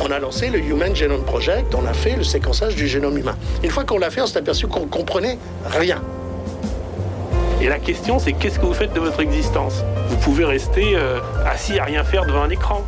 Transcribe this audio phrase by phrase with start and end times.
[0.00, 3.36] On a lancé le Human Genome Project, on a fait le séquençage du génome humain.
[3.64, 6.02] Une fois qu'on l'a fait, on s'est aperçu qu'on comprenait rien.
[7.60, 9.82] Et la question, c'est qu'est-ce que vous faites de votre existence?
[10.08, 12.84] Vous pouvez rester euh, assis à rien faire devant un écran.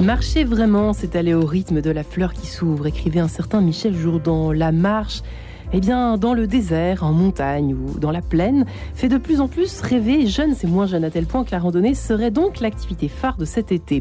[0.00, 3.94] Marcher vraiment, c'est aller au rythme de la fleur qui s'ouvre, écrivait un certain Michel
[3.96, 4.52] Jourdan.
[4.52, 5.22] La marche
[5.76, 9.48] eh bien, dans le désert, en montagne ou dans la plaine, fait de plus en
[9.48, 13.08] plus rêver jeunes et moins jeunes à tel point que la randonnée serait donc l'activité
[13.08, 14.00] phare de cet été.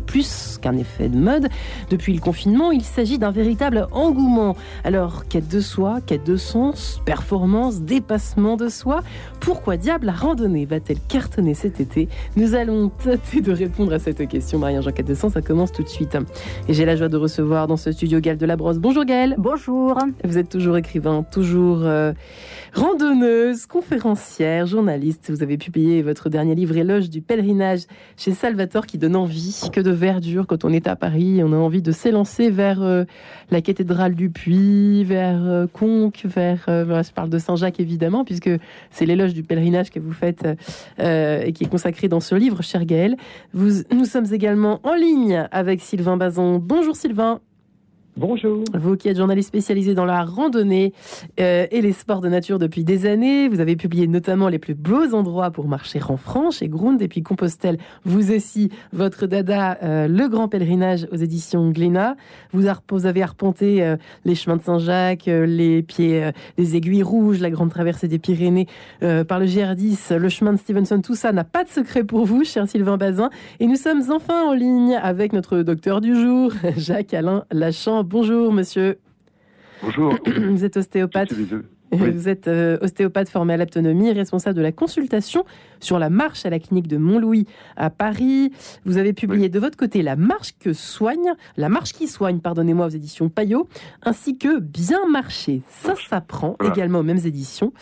[0.64, 1.50] Qu'un effet de mode,
[1.90, 4.56] depuis le confinement, il s'agit d'un véritable engouement.
[4.86, 9.02] Alors, quête de soi, quête de sens, performance, dépassement de soi,
[9.42, 12.08] pourquoi diable la randonnée va-t-elle cartonner cet été?
[12.38, 14.58] Nous allons tâter de répondre à cette question.
[14.58, 16.18] Marie-Jean Quête de Sens, ça commence tout de suite.
[16.70, 18.78] Et j'ai la joie de recevoir dans ce studio Gaël de la Brosse.
[18.78, 19.36] Bonjour Gaël.
[19.38, 19.98] Bonjour.
[20.24, 22.14] Vous êtes toujours écrivain, toujours euh,
[22.74, 25.30] randonneuse, conférencière, journaliste.
[25.30, 27.82] Vous avez publié votre dernier livre Éloge du pèlerinage
[28.18, 31.42] chez Salvatore qui donne envie, que de verdure quand on est à Paris.
[31.44, 33.04] On a envie de s'élancer vers euh,
[33.52, 38.50] la cathédrale du Puy, vers euh, Conques, vers, je parle de Saint-Jacques évidemment, puisque
[38.90, 40.48] c'est l'éloge du pèlerinage que vous faites
[41.00, 43.18] et qui est consacré dans ce livre, cher Gaël.
[43.54, 46.60] Nous sommes également en ligne avec Sylvain Bazon.
[46.60, 47.40] Bonjour Sylvain.
[48.16, 48.64] Bonjour.
[48.76, 50.94] Vous qui êtes journaliste spécialisé dans la randonnée
[51.40, 54.76] euh, et les sports de nature depuis des années, vous avez publié notamment les plus
[54.76, 57.80] beaux endroits pour marcher en France et Grund et puis Compostelle.
[58.06, 62.16] Vous aussi, votre dada, euh, le grand pèlerinage aux éditions Glénat.
[62.52, 62.68] Vous,
[63.08, 68.08] avez arpenté euh, les chemins de Saint-Jacques, les pieds des aiguilles rouges, la grande traversée
[68.08, 68.68] des Pyrénées
[69.00, 71.02] par le GR10, le chemin de Stevenson.
[71.02, 73.32] Tout ça n'a pas de secret pour vous, cher Sylvain Bazin.
[73.60, 79.00] Et nous sommes enfin en ligne avec notre docteur du jour, Jacques-Alain Lachamp bonjour monsieur.
[79.82, 80.16] Bonjour.
[80.26, 81.34] Vous êtes ostéopathe.
[81.96, 85.46] Vous êtes euh, ostéopathe formé à l'autonomie, responsable de la consultation
[85.80, 87.46] sur la marche à la clinique de Montlouis
[87.76, 88.52] à Paris.
[88.86, 92.88] Vous avez publié de votre côté La marche que soigne, La marche qui soigne, pardonnez-moi,
[92.88, 93.68] aux éditions Payot,
[94.04, 95.62] ainsi que Bien marcher.
[95.68, 97.74] Ça s'apprend également aux mêmes éditions.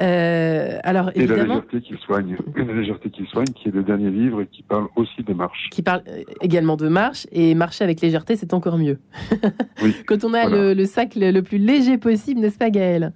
[0.00, 3.82] Euh, alors et évidemment, la légèreté qui soigne, une légèreté qui soigne, qui est le
[3.82, 5.68] dernier livre et qui parle aussi de marche.
[5.70, 8.98] Qui parle euh, également de marche et marcher avec légèreté, c'est encore mieux.
[10.06, 13.12] Quand on a le, sac le plus léger possible, n'est-ce pas, Gaël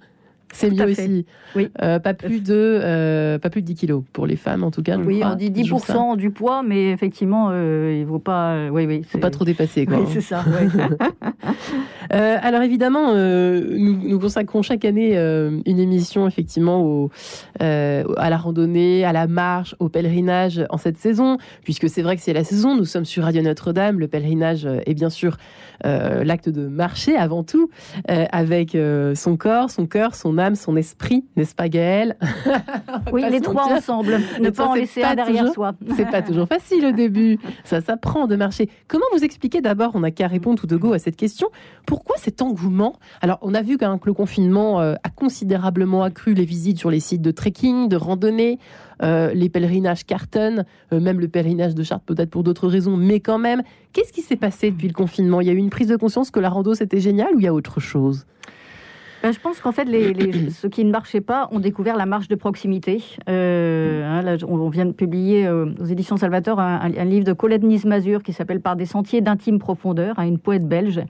[0.53, 1.25] c'est mieux aussi.
[1.55, 1.69] Oui.
[1.81, 4.81] Euh, pas, plus de, euh, pas plus de 10 kilos pour les femmes, en tout
[4.81, 4.97] cas.
[4.97, 8.69] Oui, on dit 10% du poids, mais effectivement, euh, il ne faut pas.
[8.71, 9.85] oui, oui, faut pas trop dépasser.
[9.85, 10.43] Quoi, oui, c'est ça.
[12.09, 17.09] alors évidemment, nous, nous, consacrons chaque année une émission effectivement au,
[17.59, 22.21] à la randonnée, à la marche, au pèlerinage en cette saison, puisque c'est vrai que
[22.21, 22.75] c'est la saison.
[22.75, 23.99] Nous sommes sur Radio Notre-Dame.
[23.99, 25.37] Le pèlerinage est bien sûr
[25.83, 27.69] l'acte de marcher avant tout,
[28.07, 28.77] avec
[29.15, 32.17] son corps, son cœur, son âme son esprit, n'est-ce pas Gaël
[33.11, 34.19] Oui, les trois ensemble.
[34.41, 35.73] Ne pas en laisser un derrière soi.
[35.95, 37.39] C'est pas toujours facile au début.
[37.63, 38.69] Ça s'apprend de marcher.
[38.87, 41.49] Comment vous expliquez d'abord, on n'a qu'à répondre tout de go à cette question,
[41.85, 42.97] pourquoi cet engouement?
[43.21, 46.99] Alors, on a vu que le confinement euh, a considérablement accru les visites sur les
[46.99, 48.59] sites de trekking, de randonnée.
[49.01, 53.19] Euh, les pèlerinages cartonnent, euh, même le pèlerinage de Chartres peut-être pour d'autres raisons, mais
[53.19, 55.41] quand même, qu'est-ce qui s'est passé depuis le confinement?
[55.41, 57.43] Il y a eu une prise de conscience que la rando c'était génial ou il
[57.43, 58.25] y a autre chose?
[59.23, 62.27] Ben, je pense qu'en fait, les, ceux qui ne marchaient pas ont découvert la marche
[62.27, 63.01] de proximité.
[63.29, 68.21] Euh, hein, on, vient de publier euh, aux éditions Salvator un, livre de Colette Nice-Mazur
[68.21, 71.01] qui s'appelle Par des sentiers d'intime profondeur, à hein, une poète belge,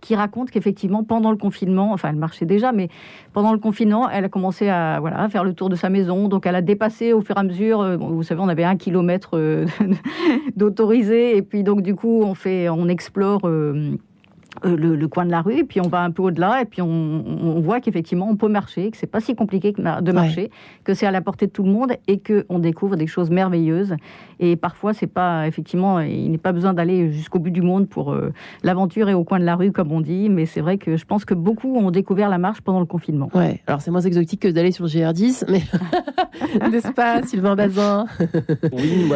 [0.00, 2.88] qui raconte qu'effectivement, pendant le confinement, enfin, elle marchait déjà, mais
[3.32, 6.26] pendant le confinement, elle a commencé à, voilà, faire le tour de sa maison.
[6.26, 7.80] Donc, elle a dépassé au fur et à mesure.
[7.80, 9.40] Euh, vous savez, on avait un kilomètre
[10.56, 13.48] d'autorisé, et puis donc, du coup, on fait, on explore.
[14.64, 16.82] Euh, le, coin de la rue, et puis on va un peu au-delà, et puis
[16.82, 20.50] on, voit qu'effectivement on peut marcher, que c'est pas si compliqué de marcher,
[20.84, 23.96] que c'est à la portée de tout le monde, et qu'on découvre des choses merveilleuses.
[24.40, 28.12] Et parfois, c'est pas effectivement, il n'est pas besoin d'aller jusqu'au bout du monde pour
[28.12, 28.32] euh,
[28.62, 30.28] l'aventure et au coin de la rue, comme on dit.
[30.28, 33.30] Mais c'est vrai que je pense que beaucoup ont découvert la marche pendant le confinement.
[33.34, 33.62] Ouais.
[33.66, 35.62] Alors c'est moins exotique que d'aller sur le GR10, mais
[36.70, 38.06] n'est-ce pas, Sylvain Bazin?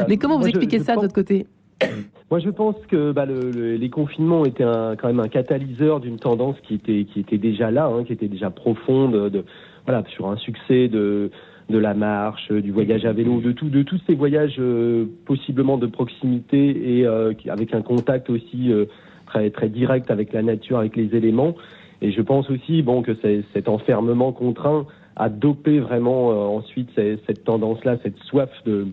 [0.09, 1.47] Mais comment vous expliquez ça de votre côté?
[2.31, 6.75] moi, je pense que bah, les confinements étaient quand même un catalyseur d'une tendance qui
[6.75, 9.45] était, qui était déjà là, hein, qui était déjà profonde, de,
[9.87, 11.31] voilà, sur un succès de,
[11.69, 15.79] de la marche, du voyage à vélo, de, tout, de tous ces voyages euh, possiblement
[15.79, 18.87] de proximité et euh, avec un contact aussi euh,
[19.27, 21.55] très très direct avec la nature, avec les éléments.
[22.03, 23.13] Et je pense aussi bon que
[23.53, 24.87] cet enfermement contraint
[25.17, 28.87] a dopé vraiment euh, ensuite cette, tendance-là, cette soif de,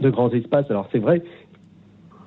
[0.00, 0.70] de grands espaces.
[0.70, 1.22] Alors c'est vrai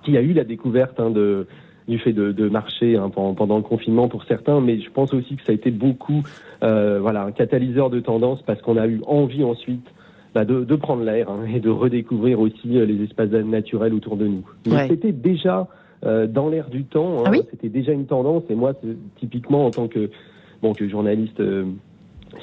[0.08, 1.48] qu'il y a eu la découverte hein, de,
[1.90, 5.36] du fait de, de marcher hein, pendant, le confinement pour certains, mais je pense aussi
[5.36, 6.24] que ça a été beaucoup
[6.64, 9.86] euh, voilà un catalyseur de tendance parce qu'on a eu envie ensuite
[10.34, 14.16] bah, de, de, prendre l'air hein, et de redécouvrir aussi euh, les espaces naturels autour
[14.16, 14.46] de nous.
[14.88, 15.68] C'était déjà
[16.06, 18.74] euh, dans l'air du temps, hein, ah c'était déjà une tendance et moi
[19.20, 20.10] typiquement en tant que
[20.62, 21.66] bon que journaliste euh,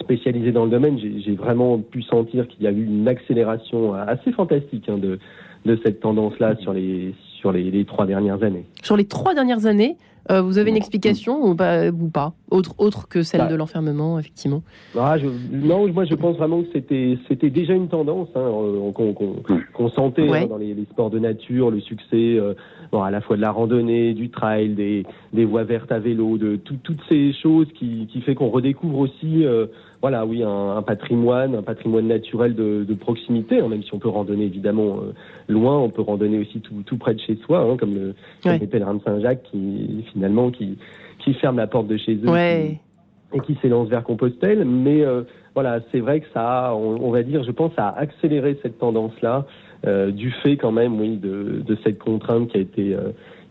[0.01, 4.33] spécialisé dans le domaine, j'ai vraiment pu sentir qu'il y a eu une accélération assez
[4.33, 5.19] fantastique de,
[5.65, 7.15] de cette tendance-là sur les
[7.45, 8.65] sur les, trois dernières années.
[8.83, 9.99] Sur les trois dernières années,
[10.31, 12.33] euh, vous avez une explication ou pas, ou pas?
[12.51, 13.49] Autre, autre que celle bah.
[13.49, 14.63] de l'enfermement, effectivement
[14.99, 15.17] ah,
[15.53, 18.51] Non, moi je pense vraiment que c'était, c'était déjà une tendance hein,
[18.95, 22.55] qu'on, sentait hein, dans les, sports de nature, le succès euh,
[22.91, 25.05] bon, à la fois de la randonnée, du trail, des,
[25.35, 29.45] des voies vertes à vélo, de toutes ces choses qui, qui fait qu'on redécouvre aussi
[29.45, 29.67] euh,
[30.05, 34.45] voilà, oui, un, patrimoine, un patrimoine naturel de, proximité, hein, même si on peut randonner
[34.45, 35.15] évidemment euh,
[35.49, 38.15] loin, on peut randonner aussi tout, tout près de chez soi, hein, comme, le,
[38.45, 40.77] les pèlerins de Saint-Jacques qui finalement qui,
[41.21, 44.67] qui ferment la porte de chez eux et qui s'élancent vers Compostelle.
[44.67, 45.23] Mais euh,
[45.55, 48.79] voilà, c'est vrai que ça, a, on, va dire, je pense, ça a accéléré cette
[48.79, 49.47] tendance-là
[49.87, 52.95] euh, du fait quand même, oui, de, de cette contrainte qui a été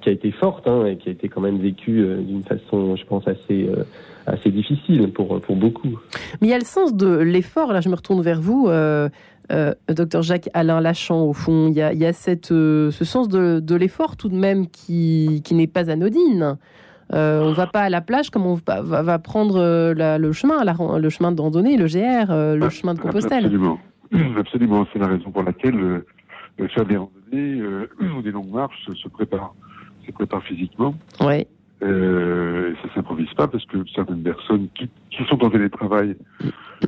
[0.04, 3.06] qui a été forte hein, et qui a été quand même vécue d'une façon, je
[3.06, 3.70] pense, assez
[4.26, 6.00] assez difficile pour, pour beaucoup.
[6.42, 9.10] Mais il y a le sens de l'effort, là je me retourne vers vous, euh,
[9.52, 12.92] euh, docteur Jacques Alain Lachant, au fond, il y a, il y a cette, euh,
[12.92, 16.58] ce sens de, de l'effort tout de même qui, qui n'est pas anodine.
[17.12, 20.76] on ne va pas à la plage comme on va, va prendre le chemin, la,
[20.98, 23.46] le chemin de randonnée, le GR, le chemin de Compostelle.
[23.46, 23.80] Absolument,
[24.38, 24.88] absolument.
[24.94, 26.04] c'est la raison pour laquelle
[26.70, 27.62] faire des randonnées
[28.18, 29.54] ou des longues marches se prépare,
[30.06, 30.96] se prépare physiquement.
[31.22, 31.48] Ouais.
[31.84, 36.16] Euh, ça s'improvise pas parce que certaines personnes qui, qui sont en télétravail,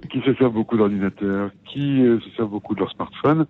[0.10, 3.46] qui se servent beaucoup d'ordinateur, qui euh, se servent beaucoup de leur smartphone,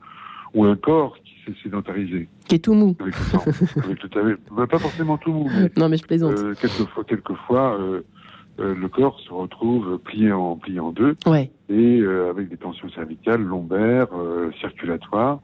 [0.56, 2.28] ont un corps qui s'est sédentarisé.
[2.48, 2.96] Qui est tout mou.
[3.00, 4.20] Avec le temps.
[4.20, 5.50] avec le bah, pas forcément tout mou.
[5.54, 6.38] Mais, non, mais je plaisante.
[6.38, 8.02] Euh, quelquefois, quelquefois euh,
[8.60, 11.16] euh, le corps se retrouve plié en, plié en deux.
[11.28, 11.52] Ouais.
[11.70, 14.08] Et avec des tensions cervicales, lombaires,
[14.60, 15.40] circulatoires.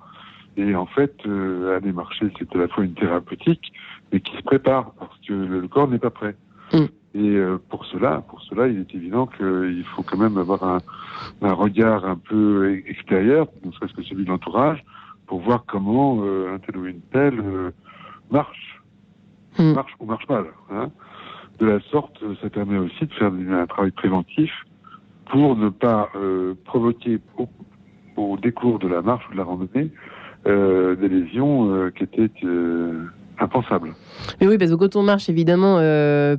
[0.57, 3.71] Et en fait, euh, aller marcher, c'est à la fois une thérapeutique,
[4.11, 6.35] mais qui se prépare parce que le corps n'est pas prêt.
[6.73, 6.85] Mm.
[7.13, 10.77] Et euh, pour cela, pour cela, il est évident qu'il faut quand même avoir un,
[11.41, 14.83] un regard un peu extérieur, ne serait-ce que celui de l'entourage,
[15.27, 17.71] pour voir comment euh, un tel ou une telle euh,
[18.29, 18.81] marche,
[19.59, 19.73] mm.
[19.73, 20.45] marche ou marche mal.
[20.71, 20.89] Hein.
[21.59, 24.51] De la sorte, ça permet aussi de faire un travail préventif
[25.29, 26.09] pour ne pas
[26.65, 27.47] provoquer au,
[28.17, 29.91] au décours de la marche ou de la randonnée
[30.47, 32.31] euh, des lésions euh, qui étaient
[33.41, 33.93] euh, impensables.
[34.39, 35.77] Mais oui, parce que quand on marche évidemment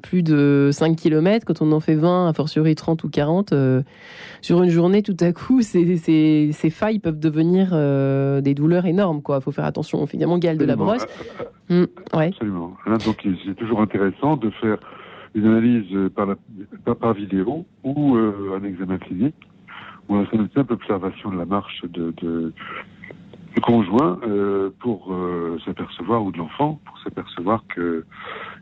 [0.02, 3.54] plus de 5 km, quand on en fait 20, a fortiori 30 ou 40,
[4.40, 7.70] sur une journée, tout à coup, ces, ces, ces failles peuvent devenir
[8.42, 9.20] des douleurs énormes.
[9.28, 11.06] Il faut faire attention, évidemment, Gaël de la Brosse.
[11.68, 11.84] Mmh,
[12.14, 12.28] ouais.
[12.28, 12.76] Absolument.
[12.86, 14.78] donc, c'est toujours intéressant de faire
[15.34, 19.34] une analyse par, la, par, vidéo ou un examen clinique
[20.08, 22.52] ou une simple observation de la marche de, de,
[23.54, 28.04] le conjoint euh, pour euh, s'apercevoir, ou de l'enfant, pour s'apercevoir que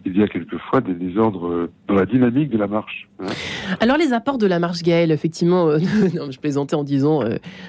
[0.06, 3.08] il y a quelquefois des désordres euh, dans la dynamique de la marche.
[3.20, 3.26] Hein.
[3.80, 7.22] Alors les apports de la marche Gaël, effectivement, je plaisantais en disant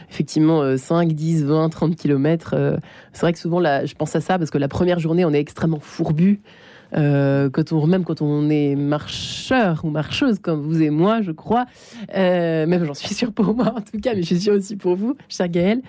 [0.09, 2.55] effectivement 5, 10, 20, 30 kilomètres.
[3.11, 5.33] c'est vrai que souvent là, je pense à ça parce que la première journée on
[5.33, 6.39] est extrêmement fourbu.
[6.95, 11.31] Euh, quand on, même quand on est marcheur ou marcheuse comme vous et moi, je
[11.31, 11.65] crois,
[12.15, 14.75] euh, même j'en suis sûre pour moi en tout cas, mais je suis sûre aussi
[14.75, 15.81] pour vous, cher Gaël,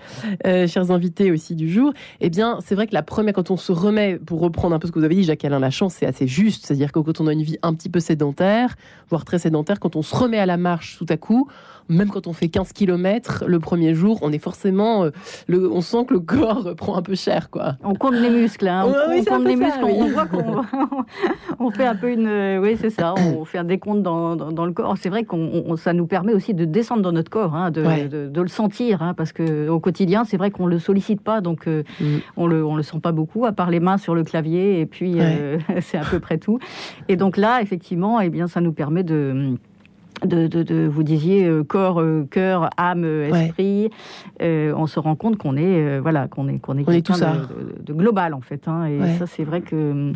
[0.45, 3.57] euh, chers invités aussi du jour, eh bien, c'est vrai que la première, quand on
[3.57, 6.27] se remet, pour reprendre un peu ce que vous avez dit, Jacques-Alain Lachance, c'est assez
[6.27, 8.75] juste, c'est-à-dire que quand on a une vie un petit peu sédentaire,
[9.09, 11.47] voire très sédentaire, quand on se remet à la marche tout à coup,
[11.89, 15.11] même quand on fait 15 km le premier jour, on est forcément, euh,
[15.47, 17.77] le, on sent que le corps prend un peu cher, quoi.
[17.83, 18.85] On compte les muscles, hein.
[18.85, 20.92] on, compte les muscles, on voit qu'on
[21.59, 24.65] on fait un peu une, euh, oui c'est ça, on fait un décompte dans, dans,
[24.65, 24.97] le corps.
[24.97, 28.41] C'est vrai qu'on ça nous permet aussi de descendre dans notre corps, hein, de, de,
[28.41, 31.83] le sentir, hein, parce que au quotidien, c'est vrai qu'on le sollicite pas, donc euh,
[31.99, 32.17] mm.
[32.37, 34.85] on le on le sent pas beaucoup, à part les mains sur le clavier, et
[34.85, 35.17] puis
[35.81, 36.59] c'est à peu près tout.
[37.07, 39.57] Et donc là, effectivement, eh bien, ça nous permet de
[40.25, 43.89] de, vous disiez euh, corps, euh, cœur, âme, esprit,
[44.41, 48.41] euh, on se rend compte qu'on est voilà qu'on est qu'on est, De, global en
[48.41, 48.67] fait.
[48.67, 50.13] Hein, et ça c'est vrai que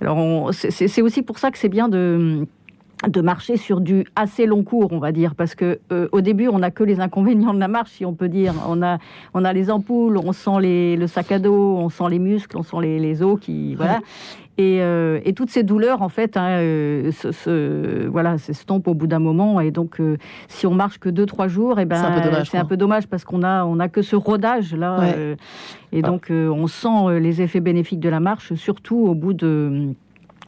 [0.00, 2.46] alors c'est aussi pour ça que c'est bien de
[3.06, 6.48] de marcher sur du assez long cours, on va dire, parce que euh, au début,
[6.48, 8.54] on n'a que les inconvénients de la marche, si on peut dire.
[8.68, 8.98] On a,
[9.34, 12.56] on a les ampoules, on sent les, le sac à dos, on sent les muscles,
[12.56, 14.00] on sent les, les os qui, voilà.
[14.58, 19.06] Et, euh, et, toutes ces douleurs, en fait, hein, euh, se, voilà, s'estompent au bout
[19.06, 19.60] d'un moment.
[19.60, 20.00] Et donc,
[20.48, 23.26] si on marche que deux, trois jours, et eh ben, c'est un, peu dommage parce
[23.26, 25.00] qu'on a, on a que ce rodage là.
[25.92, 29.94] et donc, on sent les effets bénéfiques de la marche, surtout au bout de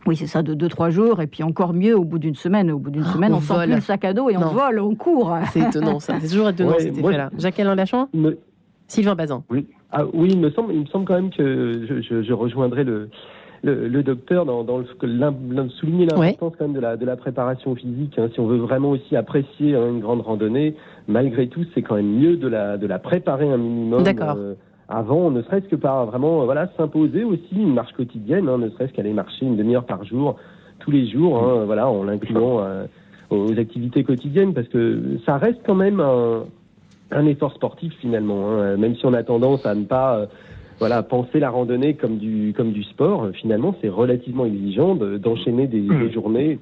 [0.08, 2.70] oui, c'est ça, de 2-3 jours, et puis encore mieux au bout d'une semaine.
[2.70, 4.80] Au bout d'une ah, semaine, on, sort plus le sac à dos et on vole,
[4.80, 5.36] on court.
[5.52, 6.18] C'est étonnant, ça.
[6.18, 7.28] C'est toujours étonnant cet effet-là.
[7.36, 8.38] Jacques Alain Lachant me...
[8.86, 9.44] Sylvain Bazin.
[9.50, 9.66] Oui.
[9.92, 13.10] Ah, oui, il me, semble, il me semble quand même que je, je, rejoindrai le,
[13.62, 14.86] le, docteur dans, dans le,
[15.78, 18.18] souligner l'importance quand même de la, de la préparation physique.
[18.18, 18.30] Hein.
[18.32, 20.74] Si on veut vraiment aussi apprécier hein, une grande randonnée,
[21.06, 24.02] malgré tout, c'est quand même mieux de la, de la préparer un minimum.
[24.02, 24.36] D'accord.
[24.38, 24.54] Euh,
[24.88, 28.92] avant, ne serait-ce que par vraiment voilà s'imposer aussi une marche quotidienne, hein, ne serait-ce
[28.92, 30.36] qu'aller marcher une demi-heure par jour,
[30.78, 32.86] tous les jours, hein, voilà, en l'incluant euh,
[33.30, 36.44] aux activités quotidiennes, parce que ça reste quand même un,
[37.10, 40.26] un effort sportif finalement, hein, même si on a tendance à ne pas euh,
[40.78, 43.28] voilà penser la randonnée comme du comme du sport.
[43.34, 45.98] Finalement, c'est relativement exigeant d'enchaîner des, mmh.
[45.98, 46.58] des, journées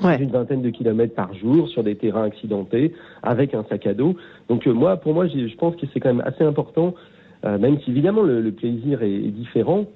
[0.00, 0.16] Ouais.
[0.22, 2.92] une vingtaine de kilomètres par jour sur des terrains accidentés
[3.24, 4.14] avec un sac à dos.
[4.48, 7.78] Donc euh, moi, pour moi, je pense que c'est quand même assez important euh, même
[7.80, 9.86] si évidemment le, plaisir est, différent,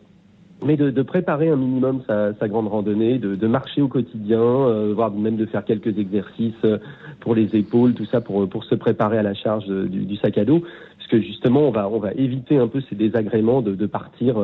[0.64, 5.37] mais de, préparer un minimum sa, grande randonnée, de, marcher au quotidien, euh, voire même
[5.37, 6.78] de faire quelques exercices euh,
[7.20, 10.44] pour les épaules, tout ça pour, pour se préparer à la charge du, sac à
[10.44, 10.61] dos,
[10.99, 14.37] parce que justement on va, on va éviter un peu ces désagréments de, partir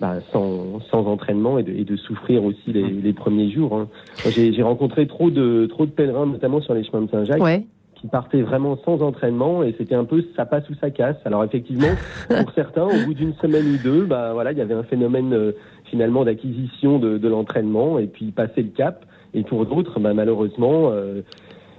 [0.00, 3.74] bah, sans, sans entraînement et de, et de souffrir aussi les, les premiers jours.
[3.74, 3.88] Hein.
[4.30, 7.42] J'ai rencontré trop de, trop de pèlerins, notamment sur les chemins de Saint-Jacques.
[7.42, 7.64] Ouais
[8.04, 11.16] qui partait vraiment sans entraînement et c'était un peu ça passe ou ça casse.
[11.24, 11.88] Alors effectivement,
[12.28, 15.32] pour certains, au bout d'une semaine ou deux, bah voilà, il y avait un phénomène
[15.32, 15.52] euh,
[15.90, 19.06] finalement d'acquisition de, de l'entraînement et puis passer le cap.
[19.32, 21.22] Et pour d'autres, bah, malheureusement, euh,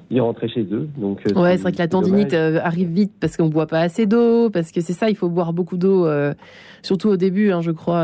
[0.10, 0.90] ils rentraient chez eux.
[0.98, 4.08] Donc euh, ouais, c'est vrai que la tendinite arrive vite parce qu'on boit pas assez
[4.08, 6.08] d'eau, parce que c'est ça, il faut boire beaucoup d'eau,
[6.82, 8.04] surtout au début, hein, je crois.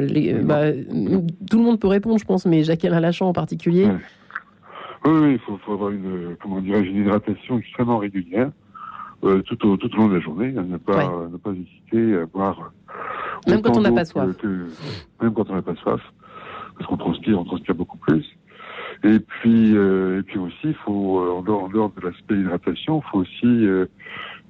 [0.00, 3.88] Les, bah, tout le monde peut répondre, je pense, mais Jacques-Alain Lachant en particulier.
[5.04, 8.50] Oui, il faut, faut, avoir une, comment dirais une hydratation extrêmement régulière
[9.24, 10.52] euh, tout, au, tout au long de la journée.
[10.52, 12.72] Ne pas, ne pas hésiter à boire.
[13.46, 14.36] Même quand on n'a pas soif.
[15.22, 16.00] même quand on n'a pas soif,
[16.76, 18.24] parce qu'on transpire, on transpire beaucoup plus.
[19.02, 23.02] Et puis, euh, et puis aussi, faut, euh, en dehors, en dehors de l'aspect hydratation,
[23.04, 23.86] il faut aussi euh,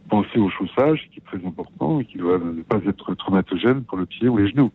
[0.08, 3.98] penser au chaussage, qui est très important et qui doit ne pas être traumatogène pour
[3.98, 4.70] le pied ou les genoux.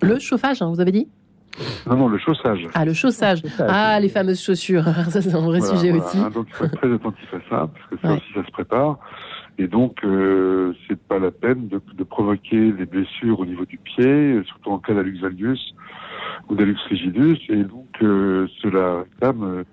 [0.00, 1.08] Le chauffage, hein, vous avez dit?
[1.86, 2.66] Non, non, le chaussage.
[2.74, 3.42] Ah, le chaussage.
[3.58, 4.84] Ah, les fameuses chaussures.
[5.10, 6.18] ça, c'est un vrai sujet aussi.
[6.32, 8.98] Donc, il faut être très attentif à ça, parce que ça aussi, ça se prépare.
[9.58, 13.76] Et donc, euh, c'est pas la peine de, de, provoquer des blessures au niveau du
[13.76, 15.74] pied, surtout en cas d'alux valgus
[16.48, 17.38] ou d'alux rigidus.
[17.50, 19.64] Et donc, euh, cela réclame euh,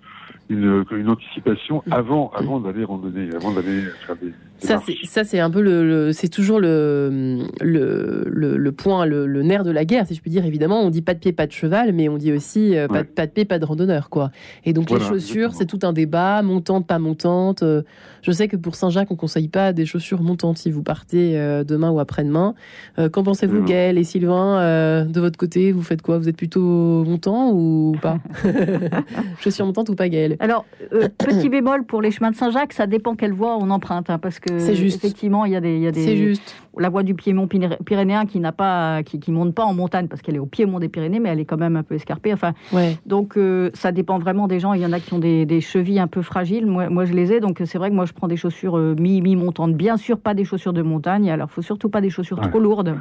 [0.49, 5.61] une, une anticipation avant, avant d'aller randonner, avant d'aller faire des, ça, c'est, un peu
[5.61, 10.31] le, c'est toujours le, le, le, point, le, nerf de la guerre, si je puis
[10.31, 10.45] dire.
[10.45, 13.03] Évidemment, on dit pas de pied, pas de cheval, mais on dit aussi euh, pas,
[13.03, 14.31] de pied, pas de randonneur, quoi.
[14.65, 17.63] Et donc les chaussures, c'est tout un débat, montante, pas montante.
[17.63, 17.83] Euh,
[18.21, 21.63] je sais que pour Saint-Jacques, on conseille pas des chaussures montantes si vous partez euh,
[21.63, 22.53] demain ou après-demain.
[23.11, 26.17] qu'en pensez-vous, Gaël et Sylvain, de votre côté, vous faites quoi?
[26.17, 28.19] Vous êtes plutôt montant ou pas?
[29.39, 30.35] Chaussures montantes ou pas, Gaël?
[30.39, 30.65] Alors,
[31.17, 34.39] petit bémol pour les chemins de Saint-Jacques, ça dépend quelle voie on emprunte, hein, parce
[34.39, 34.97] que c'est juste.
[34.97, 36.55] effectivement, il y a des, il y a des juste.
[36.77, 40.21] la voie du Piémont pyrénéen qui n'a pas, qui, qui, monte pas en montagne parce
[40.21, 42.33] qu'elle est au piémont des Pyrénées, mais elle est quand même un peu escarpée.
[42.33, 42.97] Enfin, ouais.
[43.05, 44.73] donc euh, ça dépend vraiment des gens.
[44.73, 46.65] Il y en a qui ont des, des chevilles un peu fragiles.
[46.65, 48.95] Moi, moi, je les ai, donc c'est vrai que moi, je prends des chaussures euh,
[48.99, 49.75] mi mi montantes.
[49.75, 51.29] Bien sûr, pas des chaussures de montagne.
[51.29, 52.95] Alors, faut surtout pas des chaussures trop lourdes.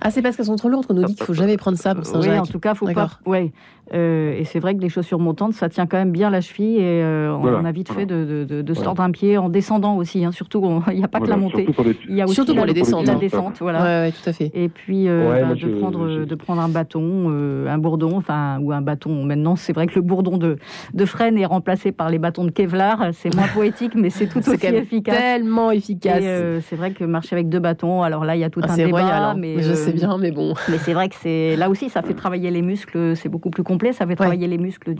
[0.00, 1.94] Ah, c'est parce qu'elles sont trop lourdes qu'on nous dit qu'il faut jamais prendre ça
[1.94, 2.32] pour Saint-Jacques.
[2.32, 3.10] Oui, en tout cas, faut pas.
[3.26, 3.52] Ouais.
[3.94, 6.76] Euh, et c'est vrai que les chaussures montantes, ça tient quand même bien la cheville
[6.76, 9.96] et euh, on a vite fait de, de, de, se tordre un pied en descendant
[9.96, 10.24] aussi.
[10.24, 11.66] Hein, surtout, il n'y a pas que la montée.
[12.08, 13.06] Il y a aussi surtout pour la, les descentes.
[13.06, 13.82] La descente, voilà.
[13.82, 14.50] Ouais, tout à fait.
[14.54, 17.30] Et puis euh, bah, de, prendre, de prendre un bâton,
[17.66, 19.24] un bourdon, enfin, ou un bâton.
[19.24, 20.58] Maintenant, c'est vrai que le bourdon de,
[20.92, 23.08] de freine est remplacé par les bâtons de Kevlar.
[23.12, 25.16] C'est moins poétique, mais c'est tout aussi efficace.
[25.16, 26.24] Tellement efficace.
[26.68, 28.76] c'est vrai que marcher avec deux bâtons, alors là, il y a tout ah, un
[28.76, 28.88] débat.
[28.88, 29.34] Royal, hein.
[29.38, 30.54] mais je sais bien, mais bon.
[30.68, 33.16] Mais c'est vrai que c'est là aussi, ça fait travailler les muscles.
[33.16, 33.92] C'est beaucoup plus complet.
[33.92, 34.94] Ça fait travailler les muscles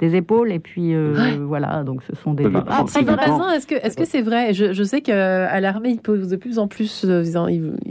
[0.00, 0.52] des épaules.
[0.52, 2.46] Et puis euh, voilà, donc ce sont des.
[2.68, 4.54] Ah, est-ce que est-ce que c'est vrai?
[4.54, 7.22] Je, je, sais qu'à l'armée ils posent de plus en plus, euh,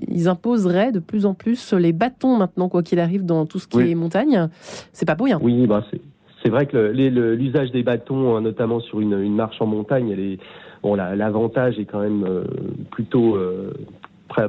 [0.07, 3.67] ils, imposeraient de plus en plus les bâtons maintenant quoi qu'il arrive dans tout ce
[3.67, 4.49] qui est montagne.
[4.91, 5.39] C'est pas pour rien.
[5.41, 6.01] Oui, bah c'est.
[6.41, 10.19] C'est vrai que l'usage des bâtons, hein, notamment sur une, une, marche en montagne, elle
[10.19, 10.39] est,
[10.81, 12.43] bon, l'avantage est quand même euh,
[12.91, 13.37] plutôt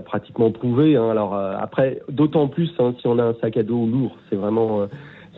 [0.05, 0.97] pratiquement prouvé.
[0.97, 1.09] Hein.
[1.09, 4.88] Alors après, d'autant plus hein, si on a un sac à dos lourd, c'est vraiment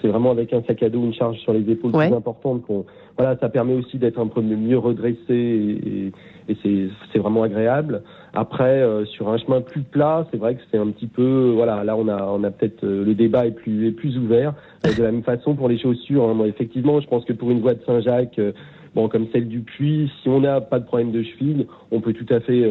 [0.01, 2.85] c'est vraiment avec un sac à dos, une charge sur les épaules plus importante qu'on,
[3.17, 6.13] voilà, ça permet aussi d'être un peu mieux redressé et,
[6.49, 8.03] et c'est vraiment agréable.
[8.35, 11.83] Après, euh, sur un chemin plus plat, c'est vrai que c'est un petit peu, voilà,
[11.85, 14.55] là on a, on a peut-être euh, le débat est plus, est plus ouvert.
[14.85, 17.61] de la même façon pour les chaussures, hein, moi, effectivement, je pense que pour une
[17.61, 18.53] voie de Saint-Jacques, euh,
[18.95, 22.13] bon, comme celle du Puy, si on n'a pas de problème de cheville, on peut
[22.13, 22.65] tout à fait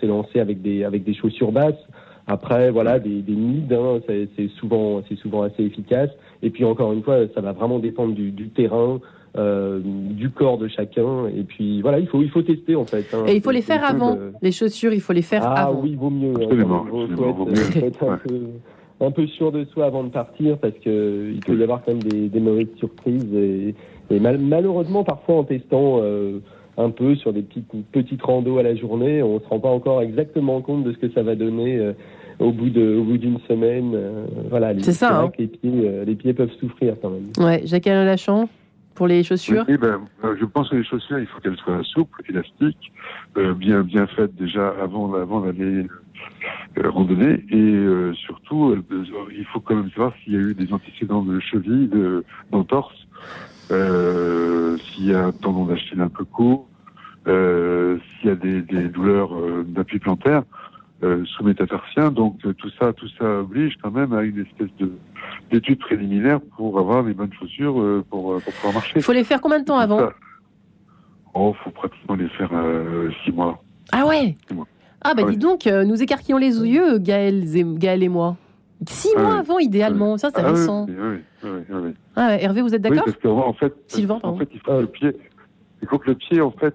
[0.00, 1.86] s'élancer avec des, avec des chaussures basses.
[2.28, 6.10] Après, voilà, des, des mids, hein, c'est souvent, c'est souvent assez efficace.
[6.42, 9.00] Et puis encore une fois, ça va vraiment dépendre du, du terrain,
[9.38, 11.26] euh, du corps de chacun.
[11.28, 13.06] Et puis voilà, il faut, il faut tester en fait.
[13.14, 13.24] Hein.
[13.26, 14.18] Et il faut les faire avant.
[14.42, 15.78] Les chaussures, il faut les faire ah, avant.
[15.78, 16.34] Ah oui, vaut mieux.
[16.34, 16.84] Absolument.
[17.08, 17.48] Il faut,
[17.86, 18.40] être, un, peu,
[19.00, 21.92] un, peu, sûr de soi avant de partir parce que il peut y avoir quand
[21.92, 23.32] même des, des mauvaises surprises.
[23.34, 23.74] Et,
[24.10, 26.00] et malheureusement, parfois en testant.
[26.02, 26.40] Euh,
[26.78, 30.00] un peu sur des petites petites randos à la journée, on se rend pas encore
[30.00, 31.92] exactement compte de ce que ça va donner euh,
[32.38, 33.92] au bout de au bout d'une semaine.
[33.94, 35.22] Euh, voilà, c'est ça.
[35.22, 35.30] Hein.
[35.38, 37.30] les pieds les pieds peuvent souffrir quand même.
[37.38, 38.48] Ouais, Jacques Alain Lachant
[38.98, 39.64] pour les chaussures?
[39.68, 42.92] Oui, ben, euh, Je pense que les chaussures, il faut qu'elles soient souples, élastiques,
[43.36, 45.86] euh, bien bien faites déjà avant, avant d'aller
[46.78, 47.44] euh, randonner.
[47.50, 48.76] Et surtout,
[49.30, 51.88] il faut quand même savoir s'il y a eu des antécédents de cheville,
[52.50, 53.06] d'entorse,
[53.70, 56.66] s'il y a un tendon d'Achille un peu court,
[57.24, 59.30] s'il y a des, des douleurs
[59.64, 60.42] d'appui plantaire.
[61.04, 62.10] Euh, sous métatarsien.
[62.10, 64.90] Donc euh, tout ça, tout ça oblige quand même à une espèce de
[65.48, 68.94] d'étude préliminaire pour avoir les bonnes chaussures euh, pour, pour pouvoir marcher.
[68.96, 70.08] Il faut les faire combien de temps avant
[71.34, 72.50] Oh, faut pratiquement les faire
[73.22, 73.62] six mois.
[73.92, 74.36] Ah ouais.
[75.02, 78.36] Ah bah dis donc, nous écarquillons les yeux, Gaël et, Gaël et moi.
[78.88, 80.18] Six ah mois avant, idéalement.
[80.18, 80.86] Ça, c'est ah récent.
[80.88, 84.48] Oui, oui, oui, ah, Hervé, vous êtes d'accord Oui, parce qu'en fait, Sylvain, en fait,
[84.52, 85.16] il faut que le pied,
[85.80, 86.74] il faut que le pied, en fait,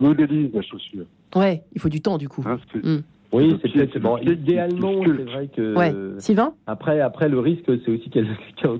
[0.00, 1.06] modélise la chaussure.
[1.34, 2.44] Ouais, il faut du temps du coup.
[2.46, 2.98] Hein, hmm.
[3.32, 4.16] Oui, c'est peut-être bon.
[4.18, 5.76] Idéalement, c'est vrai que.
[5.76, 5.92] Ouais.
[6.18, 6.54] Sylvain?
[6.66, 8.10] Après, après le risque, c'est aussi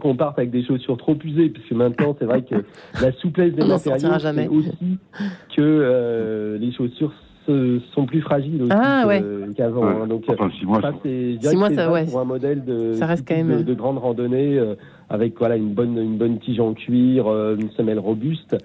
[0.01, 2.55] qu'on parte avec des chaussures trop usées, puisque maintenant, c'est vrai que
[3.03, 4.99] la souplesse des matériaux, c'est aussi
[5.57, 7.13] que euh, les chaussures
[7.95, 9.05] sont plus fragiles aussi ah,
[9.57, 9.87] qu'avant.
[9.87, 10.07] Hein.
[10.07, 12.05] Donc, enfin, six mois, c'est mois, ça, ouais.
[12.07, 13.63] pour un modèle de, ça reste quand même...
[13.63, 14.75] de, grande randonnée euh,
[15.09, 18.57] avec voilà une bonne une bonne tige en cuir, euh, une semelle robuste.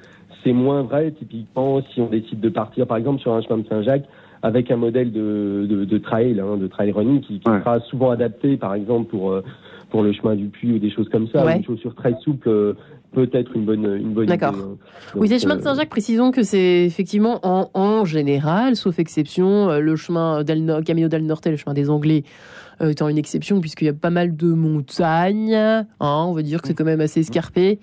[0.44, 3.68] C'est moins vrai typiquement si on décide de partir par exemple sur un chemin de
[3.68, 4.06] Saint-Jacques
[4.44, 8.10] avec un modèle de, de, de trail, hein, de trail running qui, qui sera souvent
[8.10, 9.44] adapté par exemple pour euh,
[9.92, 11.56] pour le chemin du puits ou des choses comme ça.
[11.56, 12.74] Une chaussure très souple euh,
[13.14, 14.56] peut être une bonne, une bonne D'accord.
[14.56, 14.78] Hein.
[15.16, 19.96] Oui, les chemins de Saint-Jacques, précisons que c'est effectivement en, en, général, sauf exception, le
[19.98, 23.90] chemin del Camino del Norte, le chemin des Anglais, euh, étant une exception puisqu'il y
[23.90, 25.56] a pas mal de montagnes.
[25.56, 27.80] Hein, on va dire que c'est quand même assez escarpé.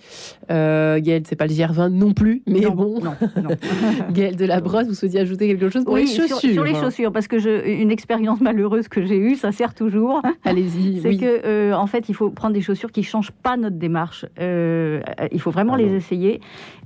[0.51, 3.01] Euh, Gaël, c'est pas le GR20 non plus, mais bon.
[3.01, 3.15] Non,
[4.13, 7.13] Gaël de la Brosse, vous souhaitiez ajouter quelque chose pour les chaussures sur, les chaussures,
[7.13, 10.23] parce que je, une expérience malheureuse que j'ai eue, ça sert toujours.
[10.45, 11.01] Allez-y.
[11.03, 14.27] c'est que euh, en fait, il faut prendre des chaussures qui changent pas notre démarche.
[14.41, 15.01] Euh,
[15.33, 16.41] il faut vraiment les essayer.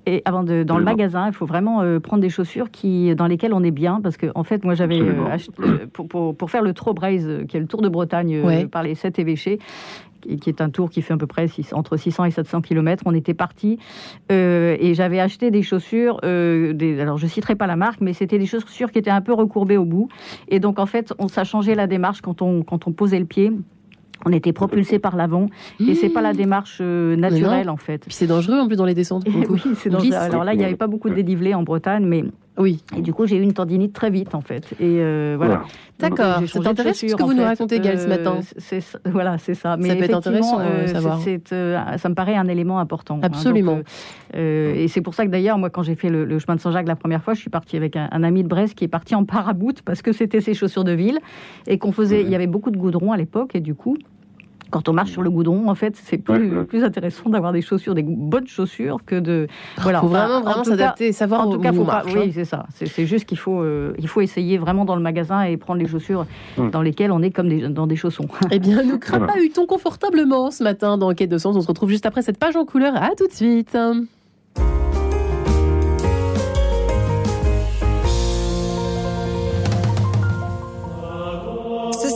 [0.04, 3.54] Et avant de, dans le magasin, il faut vraiment prendre des chaussures qui, dans lesquelles
[3.54, 5.52] on est bien, parce que en fait, moi, j'avais acheté
[5.92, 8.82] pour, pour, pour, faire le Troll Braze, qui est le Tour de Bretagne euh, par
[8.82, 9.58] les sept évêchés
[10.40, 13.02] qui est un tour qui fait à peu près entre 600 et 700 km.
[13.06, 13.80] On était parti
[14.30, 16.20] euh, et j'avais acheté des chaussures.
[16.22, 19.20] Euh, des, alors je citerai pas la marque, mais c'était des chaussures qui étaient un
[19.20, 20.08] peu recourbées au bout.
[20.48, 23.24] Et donc en fait, on ça changé la démarche quand on quand on posait le
[23.24, 23.52] pied.
[24.24, 25.48] On était propulsé par l'avant
[25.80, 28.02] et c'est pas la démarche naturelle en fait.
[28.02, 29.26] Puis c'est dangereux en plus dans les descentes.
[29.48, 30.14] oui, c'est dangereux.
[30.14, 32.22] Alors là, il n'y avait pas beaucoup de dénivelé en Bretagne, mais
[32.58, 32.82] oui.
[32.96, 34.64] Et du coup, j'ai eu une tendinite très vite, en fait.
[34.78, 35.62] Et euh, voilà.
[35.98, 36.42] D'accord.
[36.46, 38.40] C'est intéressant ce que vous nous racontez, Gaël, ce matin?
[38.72, 39.76] Euh, voilà, c'est ça.
[39.78, 41.18] Mais ça peut être intéressant de euh, savoir.
[41.22, 43.16] ça me paraît un élément important.
[43.16, 43.26] Hein.
[43.26, 43.80] Absolument.
[44.34, 46.96] et c'est pour ça que d'ailleurs, moi, quand j'ai fait le, chemin de Saint-Jacques la
[46.96, 49.82] première fois, je suis partie avec un, ami de Brest qui est parti en parabout
[49.84, 51.18] parce que c'était ses chaussures de ville
[51.66, 52.22] et qu'on faisait.
[52.22, 53.96] Il y avait beaucoup de goudron à l'époque et du coup,
[54.72, 57.94] quand on marche sur le goudron, en fait, c'est plus, plus intéressant d'avoir des chaussures,
[57.94, 59.46] des bonnes chaussures que de.
[59.78, 59.98] Voilà.
[59.98, 62.30] Il faut vraiment, vraiment s'adapter, savoir en tout cas, faut pas, Oui, hein.
[62.32, 62.66] c'est ça.
[62.74, 65.86] C'est juste qu'il faut, euh, il faut essayer vraiment dans le magasin et prendre les
[65.86, 68.26] chaussures dans lesquelles on est comme des, dans des chaussons.
[68.50, 71.54] Eh bien, nous crapahutons confortablement ce matin dans Quête de Sens.
[71.54, 72.96] On se retrouve juste après cette page en couleur.
[72.96, 73.76] À tout de suite.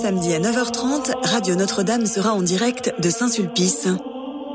[0.07, 3.89] Samedi à 9h30, Radio Notre-Dame sera en direct de Saint-Sulpice.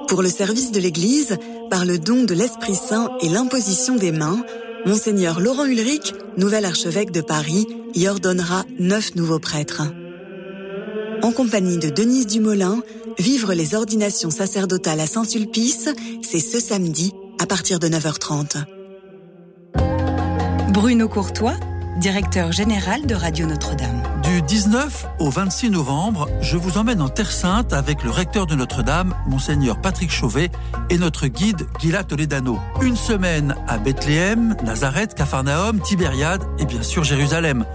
[0.08, 1.36] Pour le service de l'Église,
[1.70, 4.46] par le don de l'Esprit Saint et l'imposition des mains,
[4.86, 9.82] Monseigneur Laurent Ulrich, nouvel archevêque de Paris, y ordonnera neuf nouveaux prêtres.
[11.22, 12.82] En compagnie de Denise Dumoulin,
[13.20, 15.90] vivre les ordinations sacerdotales à Saint-Sulpice,
[16.22, 17.12] c'est ce samedi
[17.42, 18.64] à partir de 9h30.
[20.72, 21.58] Bruno Courtois
[22.00, 24.11] directeur général de Radio Notre-Dame.
[24.32, 28.56] Du 19 au 26 novembre, je vous emmène en Terre Sainte avec le recteur de
[28.56, 30.50] Notre-Dame, Monseigneur Patrick Chauvet,
[30.90, 32.58] et notre guide Gila Toledano.
[32.82, 37.66] Une semaine à Bethléem, Nazareth, Capharnaüm, Tibériade et bien sûr Jérusalem.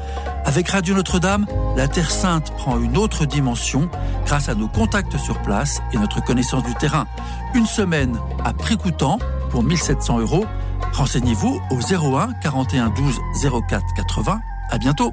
[0.47, 1.45] Avec Radio Notre-Dame,
[1.77, 3.91] la Terre Sainte prend une autre dimension
[4.25, 7.07] grâce à nos contacts sur place et notre connaissance du terrain.
[7.53, 8.17] Une semaine
[8.47, 9.19] à prix coûtant
[9.51, 10.47] pour 1700 euros.
[10.95, 13.21] Renseignez-vous au 01 41 12
[13.69, 14.41] 04 80.
[14.71, 15.13] À bientôt.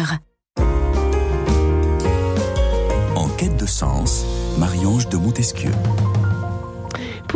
[3.15, 4.25] En quête de sens,
[4.57, 5.71] Marie-Ange de Montesquieu.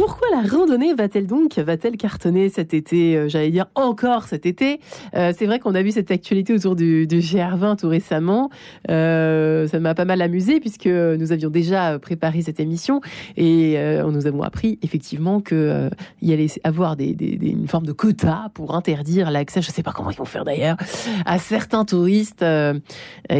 [0.05, 4.79] Pourquoi la randonnée va-t-elle donc, va-t-elle cartonner cet été euh, J'allais dire encore cet été?
[5.15, 8.51] Euh, c'est vrai qu'on a vu cette actualité autour du, GR20 tout récemment.
[8.91, 13.01] Euh, ça m'a pas mal amusé puisque nous avions déjà préparé cette émission
[13.35, 15.89] et nous avons appris effectivement qu'il
[16.21, 19.91] y allait avoir des, une forme de quota pour interdire l'accès, je ne sais pas
[19.91, 20.77] comment ils vont faire d'ailleurs,
[21.25, 22.45] à certains touristes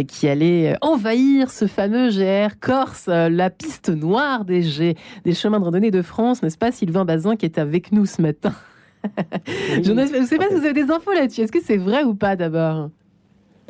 [0.07, 5.91] qui allaient envahir ce fameux GR Corse, la piste noire des, des chemins de randonnée
[5.91, 8.53] de France n'est-ce pas, Sylvain Bazin, qui est avec nous ce matin
[9.83, 11.41] Je ne sais pas si vous avez des infos là-dessus.
[11.41, 12.89] Est-ce que c'est vrai ou pas d'abord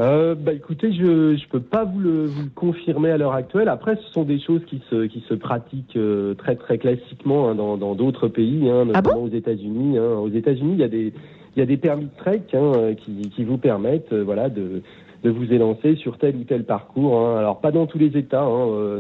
[0.01, 3.69] euh, bah écoutez, je ne peux pas vous le, confirmer à l'heure actuelle.
[3.69, 7.55] Après, ce sont des choses qui se, qui se pratiquent euh, très très classiquement hein,
[7.55, 9.97] dans d'autres pays, hein, ah notamment aux États-Unis.
[9.97, 10.17] Hein.
[10.19, 11.13] Aux États-Unis, il y a des
[11.55, 12.41] il y a des permis de trek
[12.97, 14.81] qui, qui vous permettent euh, voilà de
[15.23, 17.29] de vous élancer sur tel ou tel parcours.
[17.29, 18.45] Alors pas dans tous les États,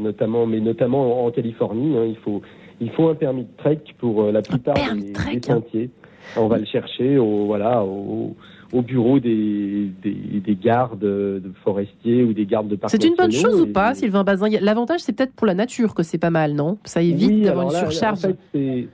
[0.01, 1.93] notamment, mais notamment en Californie.
[2.07, 2.41] il faut
[2.81, 5.89] il faut un permis de trek pour euh, la plupart des, sentiers.
[6.37, 8.35] On va le chercher au, voilà, au,
[8.81, 12.91] bureau des, des, gardes forestiers ou des gardes de parcs.
[12.91, 14.49] C'est une bonne chose ou pas, Sylvain Bazin?
[14.59, 16.77] L'avantage, c'est peut-être pour la nature que c'est pas mal, non?
[16.83, 18.25] Ça évite d'avoir une surcharge.
[18.25, 18.87] En fait,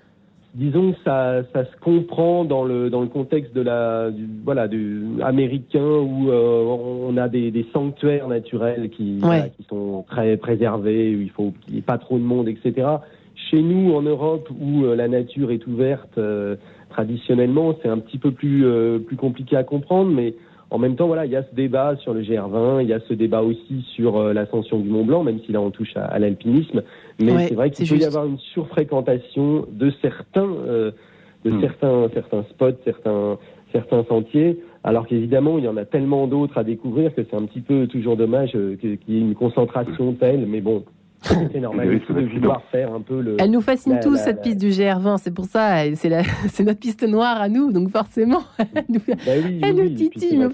[0.53, 4.67] disons que ça, ça se comprend dans le dans le contexte de la du, voilà
[4.67, 9.21] du américain où euh, on a des, des, sanctuaires naturels qui
[9.57, 12.87] qui sont très préservés où il faut qu'il n'y ait pas trop de monde etc
[13.51, 16.55] chez nous, en Europe, où euh, la nature est ouverte euh,
[16.89, 20.33] traditionnellement, c'est un petit peu plus, euh, plus compliqué à comprendre, mais
[20.69, 23.01] en même temps, voilà, il y a ce débat sur le GR20, il y a
[23.01, 26.81] ce débat aussi sur l'ascension du Mont Blanc, même si là on touche à, l'alpinisme.
[27.19, 30.93] Mais c'est vrai qu'il peut y avoir une surfréquentation de certains, de
[31.43, 31.59] hmm.
[31.59, 33.37] certains, certains spots, certains,
[33.73, 34.61] certains sentiers.
[34.85, 37.87] Alors qu'évidemment, il y en a tellement d'autres à découvrir que c'est un petit peu
[37.87, 40.45] toujours dommage qu'il y ait une concentration telle.
[40.47, 40.85] Mais bon,
[41.21, 41.99] c'est normal
[42.71, 43.37] faire un peu le.
[43.39, 47.41] Elle nous fascine tous cette piste du GR20, c'est pour ça, c'est notre piste noire
[47.41, 49.31] à nous, donc forcément, elle nous, bah
[49.75, 50.47] oui, titille.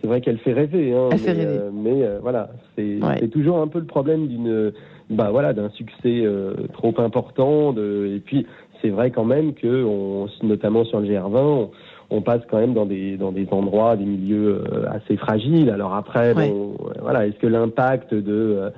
[0.00, 1.58] C'est vrai qu'elle fait rêver, hein, elle mais, fait rêver.
[1.58, 4.72] Euh, mais euh, voilà, c'est toujours un peu le problème d'une,
[5.10, 7.72] bah voilà, d'un succès euh, trop important.
[7.72, 8.46] De, et puis
[8.82, 11.70] c'est vrai quand même que, on, notamment sur le GR20,
[12.10, 15.70] on, passe quand même dans des dans des endroits, des milieux assez fragiles.
[15.70, 18.70] Alors après, bon, voilà, est-ce que l'impact de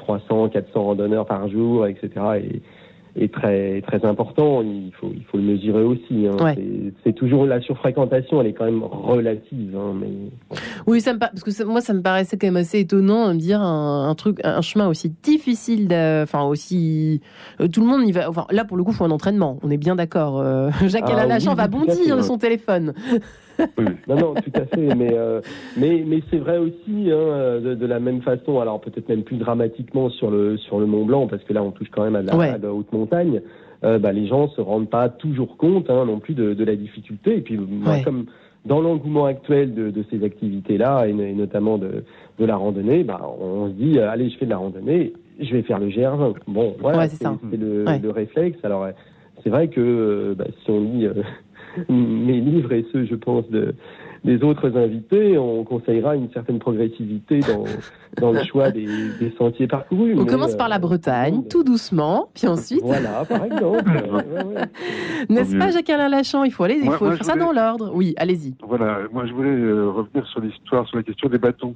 [0.00, 2.10] 300, 400 randonneurs par jour, etc.
[2.42, 2.62] Et,
[3.16, 4.62] est très très important.
[4.62, 6.26] Il faut il faut le mesurer aussi.
[6.26, 6.54] Hein.
[7.04, 9.76] C'est toujours la surfréquentation, elle est quand même relative.
[9.76, 10.56] Hein, mais...
[10.86, 13.38] Oui, ça me parce que moi ça me paraissait quand même assez étonnant de me
[13.38, 15.88] dire un, truc, un chemin aussi difficile,
[16.22, 17.20] enfin aussi
[17.60, 18.28] euh, tout le monde y va.
[18.28, 19.58] Enfin là pour le coup, il faut un entraînement.
[19.62, 20.40] On est bien d'accord.
[20.40, 22.94] Euh, Jacques ah, Lachan va bondir de son téléphone.
[24.08, 24.94] Non, non, tout à fait.
[24.94, 25.40] Mais, euh,
[25.76, 30.10] mais, mais c'est vrai aussi, hein, de, la même façon, alors peut-être même plus dramatiquement
[30.10, 32.72] sur le, sur le Mont Blanc, parce que là, on touche quand même à la,
[32.72, 33.40] haute montagne.
[33.82, 36.76] Euh, bah, les gens se rendent pas toujours compte hein, non plus de, de, la
[36.76, 37.38] difficulté.
[37.38, 38.26] Et puis, moi, comme
[38.66, 42.04] dans l'engouement actuel de, de ces activités-là, et, notamment de,
[42.38, 45.50] de la randonnée, bah, on se dit, euh, allez, je fais de la randonnée, je
[45.52, 46.34] vais faire le GR20.
[46.46, 47.24] Bon, voilà, c'est
[47.56, 48.58] le, le, réflexe.
[48.64, 48.86] Alors,
[49.42, 51.08] c'est vrai que bah, si on lit
[51.88, 53.74] mes livres et ceux, je pense, de,
[54.24, 57.64] des autres invités, on conseillera une certaine progressivité dans,
[58.20, 58.86] dans le choix des,
[59.18, 60.14] des, sentiers parcourus.
[60.18, 62.82] On commence par la euh, Bretagne, tout doucement, puis ensuite.
[62.82, 63.90] Voilà, par exemple.
[65.28, 66.44] N'est-ce pas, Jacques-Alain Lachant?
[66.44, 67.92] Il faut aller, il faut faire ça dans l'ordre.
[67.94, 68.54] Oui, allez-y.
[68.66, 71.74] Voilà, moi je voulais euh, revenir sur l'histoire, sur la question des bâtons.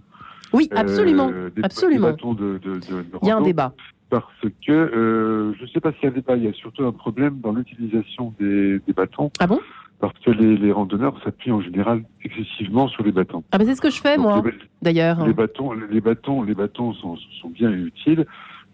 [0.52, 1.30] Oui, absolument.
[1.33, 2.11] Euh, absolument.
[2.11, 3.72] bâtons de, de, de, il y a un débat
[4.11, 4.26] parce
[4.64, 6.85] que euh, je ne sais pas s'il y a un débat, il y a surtout
[6.85, 9.30] un problème dans l'utilisation des, des, bâtons.
[9.40, 9.59] Ah bon?
[10.00, 13.42] Parce que les, les randonneurs s'appuient en général excessivement sur les bâtons.
[13.52, 14.42] Ah ben c'est ce que je fais moi,
[14.83, 15.26] d'ailleurs.
[15.26, 18.26] Les bâtons, les bâtons, les bâtons sont, sont bien utiles,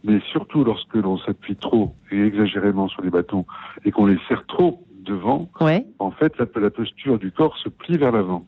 [0.02, 3.44] mais surtout lorsque l'on s'appuie trop et exagérément sur les bâtons
[3.84, 5.86] et qu'on les serre trop devant, ouais.
[5.98, 8.46] en fait la, la posture du corps se plie vers l'avant.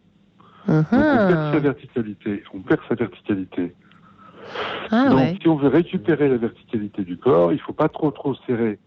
[0.69, 2.43] Uh Donc, on perd sa verticalité.
[2.55, 3.75] On perd sa verticalité.
[4.91, 5.39] Ah, Donc, ouais.
[5.41, 8.79] si on veut récupérer la verticalité du corps, il faut pas trop trop serrer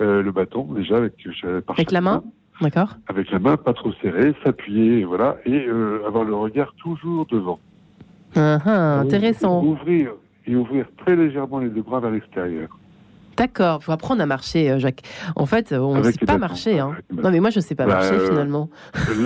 [0.00, 2.24] euh, le bâton déjà avec euh, par Avec la main,
[2.60, 2.96] d'accord.
[3.08, 7.58] avec la main, pas trop serrée, s'appuyer, voilà, et euh, avoir le regard toujours devant.
[8.36, 9.62] Ah, ah, intéressant.
[9.62, 10.10] Et ouvrir
[10.46, 12.68] et ouvrir très légèrement les deux bras vers l'extérieur.
[13.36, 15.02] D'accord, faut apprendre à marcher, euh, Jacques.
[15.36, 16.78] En fait, on ne sait pas bâtons, marcher.
[16.78, 16.96] Hein.
[17.10, 18.68] Non, mais moi, je ne sais pas Bah, marcher euh, finalement.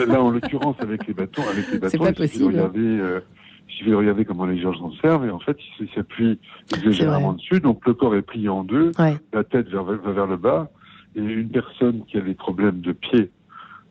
[0.06, 2.46] Là, en l'occurrence, avec les bâtons, avec les bâtons, pas il possible.
[2.46, 3.20] regarder, euh,
[3.68, 6.38] il suffit de regarder comment les gens s'en servent, et en fait, ils s'appuient
[6.84, 9.16] légèrement dessus, donc le corps est plié en deux, Ouais.
[9.34, 10.70] la tête vers, va vers le bas,
[11.18, 13.30] et une personne qui a des problèmes de pied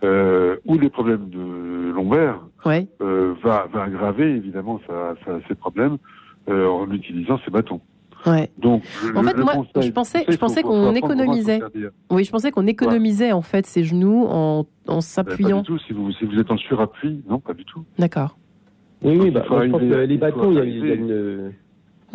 [0.03, 2.87] euh, ou des problèmes de lombaire Ouais.
[3.01, 5.97] euh, va, va aggraver évidemment sa, sa- ses problèmes
[6.49, 7.81] euh, en utilisant ses bâtons.
[8.25, 8.49] Ouais.
[8.57, 8.83] Donc,
[9.15, 11.59] En fait, moi, conseil- je pensais, je qu'on économisait.
[12.09, 15.61] Oui, je pensais qu'on économisait en fait ses genoux en, en Ben, Pas s'appuyant.
[15.61, 15.77] du tout.
[15.79, 17.85] Si vous, si vous êtes en surappui, non, pas du tout.
[17.97, 18.37] D'accord.
[19.03, 20.59] Oui, oui, Il bah, je pense arriver- que les bâtons, il y
[20.91, 21.53] a, une,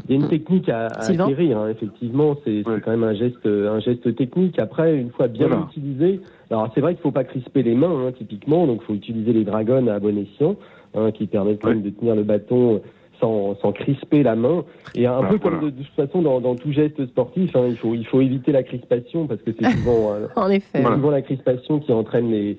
[0.09, 1.59] il y a une technique à, à acquérir.
[1.59, 1.69] hein.
[1.69, 4.59] Effectivement, c'est c'est quand même un geste, un geste technique.
[4.59, 5.67] Après, une fois bien Voilà.
[5.71, 8.95] utilisé, alors c'est vrai qu'il faut pas crisper les mains, hein, typiquement, donc il faut
[8.95, 10.57] utiliser les dragons à bon escient,
[10.95, 12.81] hein, qui permettent quand même de tenir le bâton
[13.21, 14.65] sans, sans crisper la main.
[14.97, 17.67] Et un Bah, peu comme de, de toute façon dans, dans tout geste sportif, hein,
[17.69, 20.83] il faut il faut éviter la crispation parce que c'est souvent euh, En effet.
[20.83, 22.57] c'est souvent la crispation qui entraîne les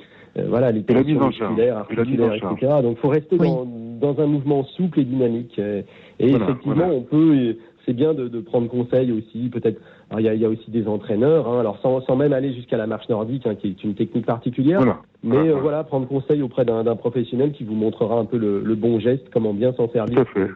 [0.47, 1.05] voilà les charge.
[1.05, 2.73] musculaires, articulaires, etc.
[2.81, 3.47] Donc, faut rester Oui.
[3.47, 3.65] dans,
[4.13, 5.55] dans un mouvement souple et dynamique.
[5.59, 5.81] Euh,
[6.19, 6.93] Et Voilà, effectivement, voilà.
[6.93, 7.35] on peut.
[7.35, 7.53] euh,
[7.85, 9.49] C'est bien de, de prendre conseil aussi.
[9.49, 9.79] Peut-être.
[10.09, 11.47] alors, Il y a, il y a aussi des entraîneurs.
[11.49, 14.25] hein, alors sans, sans même aller jusqu'à la marche nordique, hein, qui est une technique
[14.25, 14.79] particulière.
[14.79, 14.99] Voilà.
[15.23, 15.61] Mais Voilà, euh, voilà.
[15.61, 18.99] voilà, prendre conseil auprès d'un d'un professionnel qui vous montrera un peu le, le bon
[18.99, 20.15] geste, comment bien s'en servir.
[20.15, 20.47] Tout à fait.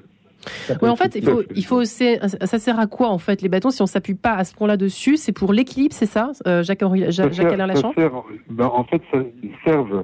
[0.81, 3.49] Oui, en fait, il faut, il faut aussi, ça sert à quoi en fait les
[3.49, 6.63] bâtons si on s'appuie pas à ce point-là dessus C'est pour l'équilibre, c'est ça, euh,
[6.63, 8.11] Jacques Jacques sert- Alain Lachamp sert-
[8.49, 10.03] ben, en fait, ça, ils servent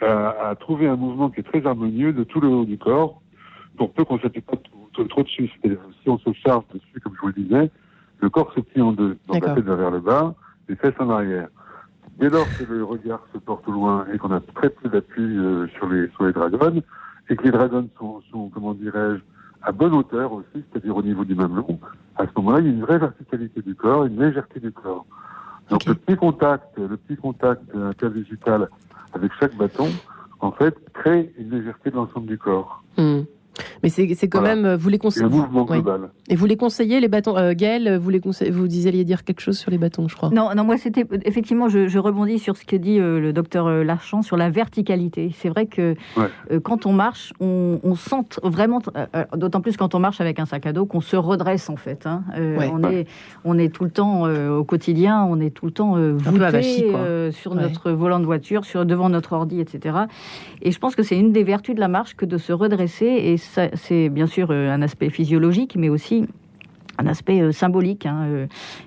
[0.00, 3.20] à, à trouver un mouvement qui est très harmonieux de tout le haut du corps,
[3.76, 5.50] pour peu qu'on ne s'appuie pas trop, trop dessus.
[5.62, 7.70] Si on se charge dessus, comme je vous le disais,
[8.20, 9.16] le corps se plie en deux.
[9.26, 10.34] Donc la tête vers le bas,
[10.68, 11.48] les fesses en arrière.
[12.18, 15.22] Dès lors que le regard se porte au loin et qu'on a très peu d'appui
[15.22, 16.80] euh, sur les sur les dragons,
[17.28, 19.20] et que les dragons sont, sont comment dirais-je,
[19.64, 21.78] à bonne hauteur aussi, c'est-à-dire au niveau du mamelon,
[22.16, 25.06] à ce moment-là, il y a une vraie verticalité du corps, une légèreté du corps.
[25.70, 28.68] Donc le petit contact, le petit contact interdigital
[29.14, 29.88] avec chaque bâton,
[30.40, 32.82] en fait, crée une légèreté de l'ensemble du corps.
[32.98, 33.22] Hmm.
[33.82, 34.56] Mais c'est c'est quand Voilà.
[34.56, 35.26] même, euh, vous les conseillez.
[35.28, 35.80] mouvement Oui.
[35.80, 36.10] global.
[36.28, 37.36] Et vous les conseillez les bâtons.
[37.36, 40.30] Euh, Gaël, vous les conseillez, vous disiez dire quelque chose sur les bâtons, je crois.
[40.30, 43.66] Non, non, moi c'était effectivement, je, je rebondis sur ce que dit euh, le docteur
[43.66, 45.30] euh, Larchand sur la verticalité.
[45.38, 46.26] C'est vrai que Ouais.
[46.50, 48.80] euh, quand on marche, on, on sent vraiment,
[49.36, 52.06] d'autant plus quand on marche avec un sac à dos, qu'on se redresse en fait.
[52.06, 52.22] hein.
[52.36, 52.70] Euh, Ouais.
[52.72, 53.06] on, est,
[53.44, 56.30] on est tout le temps euh, au quotidien, on est tout le temps euh, peu
[56.30, 57.00] voûté avachi, quoi.
[57.00, 57.62] euh, sur Ouais.
[57.62, 59.96] notre volant de voiture, sur devant notre ordi, etc.
[60.62, 63.06] Et je pense que c'est une des vertus de la marche que de se redresser.
[63.06, 63.36] Et
[63.74, 66.26] c'est bien sûr euh, un aspect physiologique, mais aussi
[66.96, 68.06] un aspect euh, symbolique.
[68.06, 68.46] hein, euh.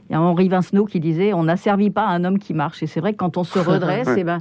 [0.09, 2.81] Il y a Henri Vincenot qui disait on n'asservit pas un homme qui marche.
[2.81, 4.15] Et c'est vrai que quand on se redresse, Ouais.
[4.19, 4.37] eh ben,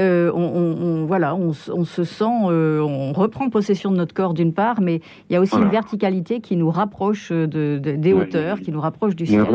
[0.00, 4.34] euh, on, on- on- voilà, on, se sent, euh, on reprend possession de notre corps
[4.34, 5.00] d'une part, mais
[5.30, 5.66] il y a aussi Voilà.
[5.66, 9.26] une verticalité qui nous rapproche de, de- des Ouais, hauteurs, il qui nous rapproche du
[9.26, 9.46] ciel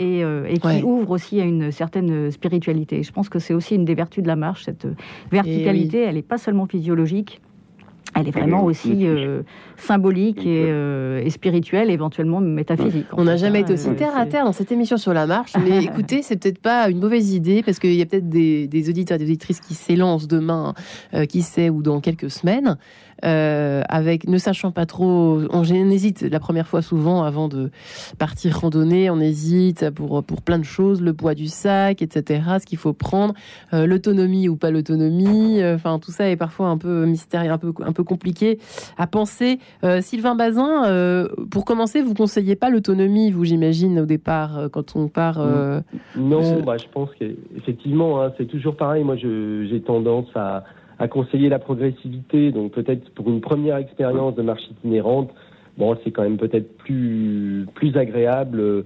[0.00, 0.82] et, euh, et qui Ouais.
[0.82, 3.04] ouvre aussi à une certaine spiritualité.
[3.04, 4.88] Je pense que c'est aussi une des vertus de la marche, cette
[5.30, 6.00] verticalité.
[6.02, 7.40] Elle n'est pas seulement physiologique.
[8.18, 9.42] Elle est vraiment aussi euh,
[9.76, 13.06] symbolique et, euh, et spirituelle, éventuellement métaphysique.
[13.12, 13.62] On n'a jamais hein.
[13.62, 16.36] été aussi Euh, terre à terre dans cette émission sur la marche, mais écoutez, c'est
[16.36, 19.26] peut-être pas une mauvaise idée parce qu'il y a peut-être des, des auditeurs et des
[19.26, 20.72] auditrices qui s'élancent demain,
[21.12, 22.78] euh, qui sait, ou dans quelques semaines,
[23.24, 25.40] euh, avec ne sachant pas trop.
[25.50, 27.70] On, on hésite la première fois souvent avant de
[28.18, 32.42] partir randonner, on hésite pour pour plein de choses, le poids du sac, etc.
[32.60, 33.34] Ce qu'il faut prendre,
[33.72, 35.60] euh, l'autonomie ou pas l'autonomie.
[35.62, 38.58] euh, Enfin, tout ça est parfois un peu mystérieux, un peu un peu compliqué
[38.98, 39.58] à penser.
[40.00, 45.38] Sylvain Bazin, pour commencer, vous conseillez pas l'autonomie, vous j'imagine au départ quand on part.
[46.16, 49.04] Non, Je- bah, je pense qu'effectivement, hein, c'est toujours pareil.
[49.04, 50.64] Moi, j'ai tendance à,
[50.98, 52.52] à conseiller la progressivité.
[52.52, 55.30] Donc, peut-être pour une première expérience de marche itinérante,
[55.78, 58.60] bon, c'est quand même peut-être plus, plus agréable.
[58.60, 58.82] euh,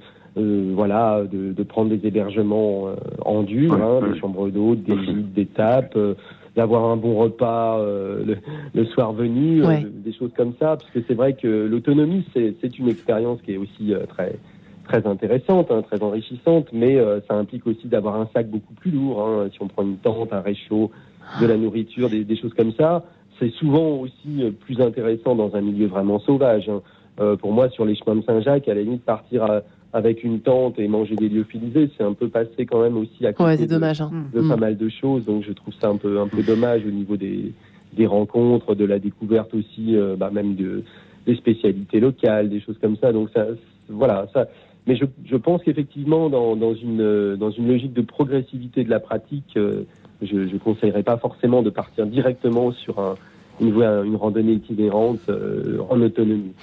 [0.75, 2.95] voilà, de, de prendre des hébergements euh,
[3.25, 6.15] en dur, hein, des chambres d'hôtes, des gîtes, des tapes, euh,
[6.55, 8.37] d'avoir un bon repas euh, le,
[8.73, 9.85] le soir venu, euh, Ouais.
[9.93, 13.55] des choses comme ça, parce que c'est vrai que l'autonomie, c'est c'est une expérience qui
[13.55, 14.37] est aussi euh, très
[14.85, 18.93] très intéressante, hein, très enrichissante, mais euh, ça implique aussi d'avoir un sac beaucoup plus
[18.93, 19.21] lourd.
[19.23, 19.49] hein.
[19.53, 20.93] Si on prend une tente, un réchaud,
[21.41, 23.05] de la nourriture, des, des choses comme ça.
[23.39, 26.69] C'est souvent aussi euh, plus intéressant dans un milieu vraiment sauvage.
[26.69, 26.83] hein.
[27.21, 29.61] Euh, pour moi, sur les chemins de Saint-Jacques, à la limite, partir à-
[29.93, 33.33] avec une tente et manger des lyophilisés, c'est un peu passé quand même aussi à
[33.33, 34.01] côté Ouais, c'est de, dommage.
[34.01, 34.11] hein.
[34.33, 34.49] de Mm.
[34.49, 35.25] pas mal de choses.
[35.25, 37.53] Donc je trouve ça un peu, un peu dommage au niveau des,
[37.97, 40.83] des rencontres, de la découverte aussi, euh, bah, même de,
[41.27, 43.13] des spécialités locales, des choses comme ça.
[43.13, 43.47] Donc ça,
[43.89, 44.47] voilà, ça.
[44.87, 48.91] Mais je, je pense qu'effectivement, dans, dans, une, euh, dans une logique de progressivité de
[48.91, 49.83] la pratique, euh,
[50.23, 53.17] je ne conseillerais pas forcément de partir directement sur
[53.61, 56.55] une randonnée itinérante euh, en autonomie.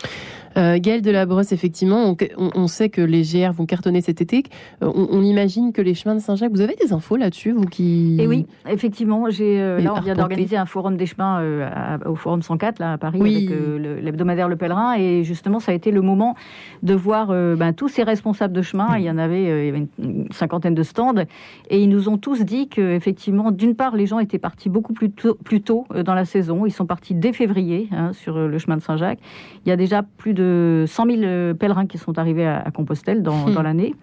[0.58, 4.44] Euh, Gaël Delabrosse, effectivement, on, on- on sait que les GR vont cartonner cet été.
[4.84, 7.66] Euh, On, on imagine que les chemins de Saint-Jacques, vous avez des infos là-dessus, vous
[7.66, 8.18] qui...
[8.20, 12.10] Et oui, effectivement, j'ai euh, là on vient d'organiser un forum des chemins euh, à-
[12.10, 13.36] au forum 104 là à Paris Oui.
[13.36, 16.36] avec euh, le- l'hebdomadaire Le Pèlerin et justement ça a été le moment
[16.84, 18.98] de voir ben, tous ces responsables de chemin.
[18.98, 21.14] Il y en avait, il y avait une, cinquantaine de stands
[21.70, 24.94] et ils nous ont tous dit que effectivement, d'une part, les gens étaient partis beaucoup
[24.94, 26.66] plus tôt, plus tôt dans la saison.
[26.66, 29.20] Ils sont partis dès février hein, sur le chemin de Saint-Jacques.
[29.66, 30.47] Il y a déjà plus de
[30.88, 33.54] 100 000 euh, pèlerins qui sont arrivés à, à Compostelle dans, Hmm.
[33.54, 33.96] dans l'année.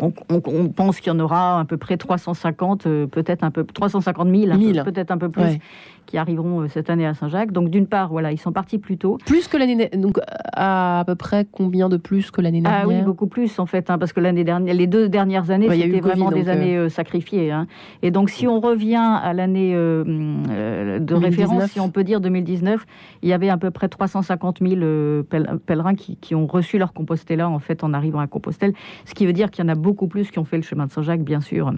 [0.00, 3.50] On, on- on pense qu'il y en aura à peu près 350, euh, peut-être un
[3.50, 4.82] peu 350 000, un peu- 1000.
[4.84, 5.60] peut-être un peu plus, Ouais.
[6.08, 7.52] Qui arriveront euh, cette année à Saint-Jacques.
[7.52, 9.18] Donc d'une part, voilà, ils sont partis plus tôt.
[9.26, 9.90] Plus que l'année...
[9.94, 10.18] Donc
[10.54, 13.66] à, à peu près combien de plus que l'année dernière Ah oui, beaucoup plus en
[13.66, 16.52] fait, hein, parce que l'année dernière, les deux dernières années, c'était Covid, vraiment des euh.
[16.52, 17.52] années euh, sacrifiées.
[17.52, 17.66] hein.
[18.02, 21.20] Et donc, si on revient à l'année euh, de 2019.
[21.24, 22.86] référence, si on peut dire 2019,
[23.22, 26.78] il y avait à peu près 350 000 euh, pèl- pèlerins qui, qui ont reçu
[26.78, 28.72] leur Compostela en fait en arrivant à Compostelle,
[29.04, 30.86] ce qui veut dire qu'il y en a beaucoup plus qui ont fait le chemin
[30.86, 31.72] de Saint-Jacques, bien sûr.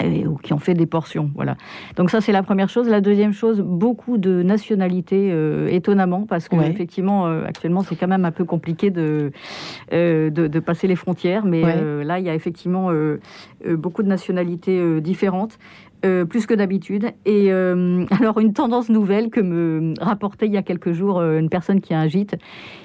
[0.00, 1.56] Et- ou qui ont fait des portions, voilà.
[1.96, 2.88] Donc ça c'est la première chose.
[2.88, 6.68] La deuxième chose, beaucoup de nationalités, euh, étonnamment, parce que Ouais.
[6.70, 9.30] effectivement euh, actuellement c'est quand même un peu compliqué de
[9.92, 12.04] euh, de, de passer les frontières, mais Ouais.
[12.04, 12.90] là il y a effectivement
[13.76, 15.58] beaucoup de nationalités différentes.
[16.04, 17.06] euh, plus que d'habitude.
[17.26, 21.40] Et euh, alors, une tendance nouvelle que me rapportait il y a quelques jours euh,
[21.40, 22.36] une personne qui a un gîte,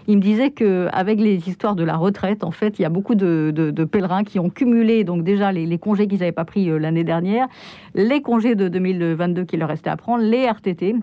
[0.08, 2.90] il me disait que avec les histoires de la retraite, en fait, il y a
[2.90, 6.32] beaucoup de, de- de pèlerins qui ont cumulé donc déjà les, les congés qu'ils n'avaient
[6.32, 7.48] pas pris euh, l'année dernière,
[7.96, 10.96] les congés de 2022 qu'il leur restait à prendre, les RTT.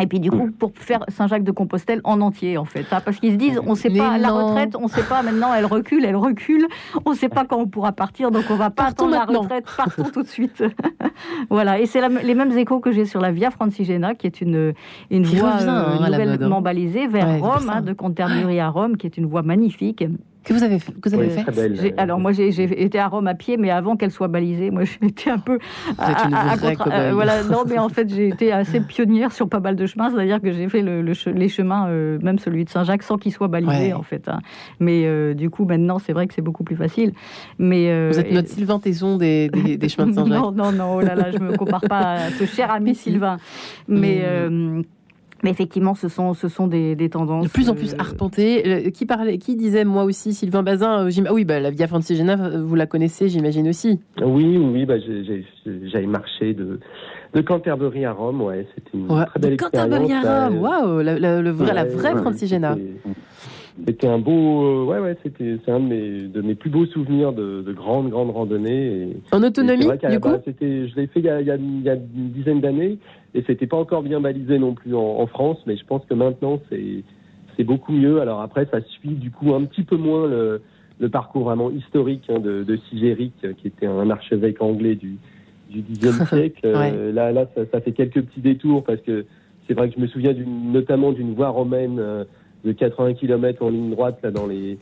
[0.00, 3.36] Et puis du coup, pour faire Saint-Jacques-de-Compostelle en entier, en fait, hein, parce qu'ils se
[3.36, 6.14] disent, on ne sait pas la retraite, on ne sait pas maintenant, elle recule, elle
[6.14, 6.68] recule,
[7.04, 9.40] on ne sait pas quand on pourra partir, donc on va pas Partons attendre la
[9.40, 10.62] retraite, partons tout de suite.
[11.50, 14.72] voilà, et c'est les mêmes échos que j'ai sur la Via Francigena, qui est une,
[15.10, 16.60] une Qui voie revient, euh, hein, mode, nouvellement hein.
[16.60, 20.04] balisée vers Ouais, Rome, hein, de Canterbury à Rome, qui est une voie magnifique.
[20.48, 21.78] Que vous avez, que vous avez Oui, fait très belle.
[21.80, 22.48] J'ai- alors moi j'ai
[22.82, 25.56] été à Rome à pied, mais avant qu'elle soit balisée, moi j'ai été un peu.
[25.56, 27.12] êtes une vraie contra- cobaye.
[27.12, 30.40] voilà, non, mais en fait j'ai été assez pionnière sur pas mal de chemins, c'est-à-dire
[30.40, 33.32] que j'ai fait le, le che- les chemins, euh, même celui de Saint-Jacques, sans qu'il
[33.32, 33.92] soit balisé Ouais.
[33.92, 34.26] en fait.
[34.28, 34.38] hein.
[34.80, 37.12] Mais euh, du coup maintenant c'est vrai que c'est beaucoup plus facile.
[37.58, 40.40] Mais euh, Vous êtes et- notre Sylvain Tesson des, des, des chemins de Saint-Jacques.
[40.40, 42.94] non, non, non, oh là là, je me compare pas à ce cher ami.
[42.94, 43.36] Sylvain.
[43.86, 44.80] Mais, euh,
[45.42, 47.44] mais effectivement, ce sont, ce sont des, des tendances.
[47.44, 48.66] De plus en plus euh, arpenté.
[48.86, 51.70] Euh, Qui parlait, qui disait moi aussi Sylvain Bazin euh, j'im- Ah oui, bah, la
[51.70, 54.00] Via Francigena, vous la connaissez, j'imagine aussi.
[54.22, 54.94] Oui, oui, bah,
[55.92, 56.80] j'avais marché de,
[57.34, 59.24] de Canterbury à Rome, ouais, c'était une Ouais.
[59.26, 60.26] très belle De Canterbury expérience.
[60.26, 62.74] à Rome, waouh, la, la- le vrai- la vraie ouais, Francigena.
[63.86, 66.86] c'était- un beau, euh, ouais, ouais, c'était, c'est un de mes, de mes plus beaux
[66.86, 68.86] souvenirs de, de grandes, grandes randonnées.
[68.86, 70.30] Et, En et autonomie, vrai qu'à du coup?
[70.44, 72.60] c'était, je l'ai fait il y a, il y a- il y a une dizaine
[72.60, 72.98] d'années
[73.34, 76.14] et c'était pas encore bien balisé non plus en, en France, mais je pense que
[76.14, 77.04] maintenant c'est,
[77.56, 78.20] c'est beaucoup mieux.
[78.20, 80.62] Alors après, ça suit du coup un petit peu moins le,
[80.98, 85.18] le parcours vraiment historique hein, de, de Sigéric, euh, qui était un archevêque anglais du,
[85.70, 86.60] du Xe siècle.
[86.64, 89.26] Euh, Là, là, ça, ça fait quelques petits détours parce que
[89.66, 92.24] c'est vrai que je me souviens d'une, notamment d'une voie romaine euh,
[92.64, 94.78] de 80 km en ligne droite là dans les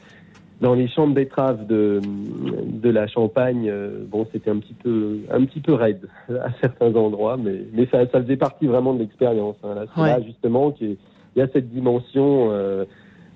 [0.60, 3.68] dans les champs de betteraves de, de la Champagne.
[3.68, 7.86] euh, Bon, c'était un petit peu un petit peu raide à certains endroits, mais mais
[7.86, 9.56] ça, ça faisait partie vraiment de l'expérience.
[9.64, 9.74] hein.
[9.74, 10.08] Là, c'est Ouais.
[10.08, 10.96] là justement qu'il
[11.36, 12.48] y a cette dimension.
[12.52, 12.84] euh,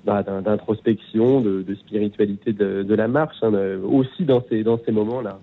[0.05, 4.93] bah, d'in- d'introspection, de, spiritualité de, la marche, hein, euh, aussi dans ces, dans ces
[4.93, 5.39] moments-là.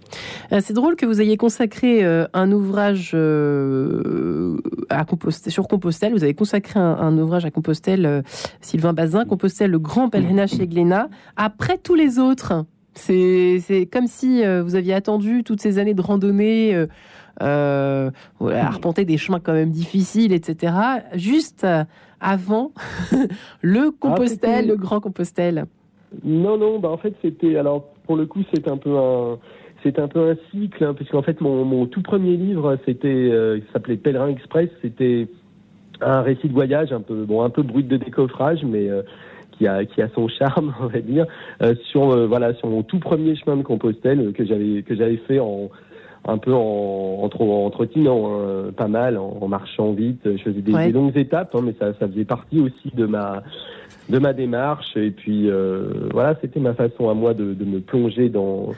[0.51, 3.13] Euh, C'est drôle que vous ayez consacré euh, un ouvrage
[4.89, 5.05] à
[5.47, 6.13] sur Compostelle.
[6.13, 8.23] Vous avez consacré un, ouvrage à Compostelle,
[8.61, 12.65] Sylvain Bazin, Compostelle, le grand pèlerinage chez Glénat, après tous les autres.
[12.93, 16.87] C'est comme si vous aviez attendu toutes ces années de randonnée,
[17.41, 18.09] euh,
[18.41, 20.73] arpenter des chemins quand même difficiles, etc.
[21.13, 21.83] Juste euh,
[22.19, 22.71] avant
[23.61, 25.65] le Compostelle, c'était- le grand Compostelle.
[26.23, 29.37] Non, non, bah en fait c'était alors pour le coup c'est un peu un
[29.83, 33.59] c'est un peu un cycle hein, puisqu'en fait mon, mon tout premier livre c'était euh,
[33.73, 35.27] s'appelait Pèlerin Express c'était
[36.01, 39.01] un récit de voyage un peu bon un peu brut de décoffrage mais euh,
[39.51, 41.25] qui a qui a son charme on va dire
[41.61, 44.95] euh, sur euh, voilà sur mon tout premier chemin de Compostelle euh, que j'avais que
[44.95, 45.69] j'avais fait en
[46.27, 50.21] un peu en, en, en trottinant, hein, pas mal, en, marchant vite.
[50.25, 53.43] Je faisais des, des longues étapes, hein, mais ça, ça faisait partie aussi de ma
[54.09, 54.95] de ma démarche.
[54.95, 58.73] Et puis euh, voilà, c'était ma façon à moi de, de me plonger dans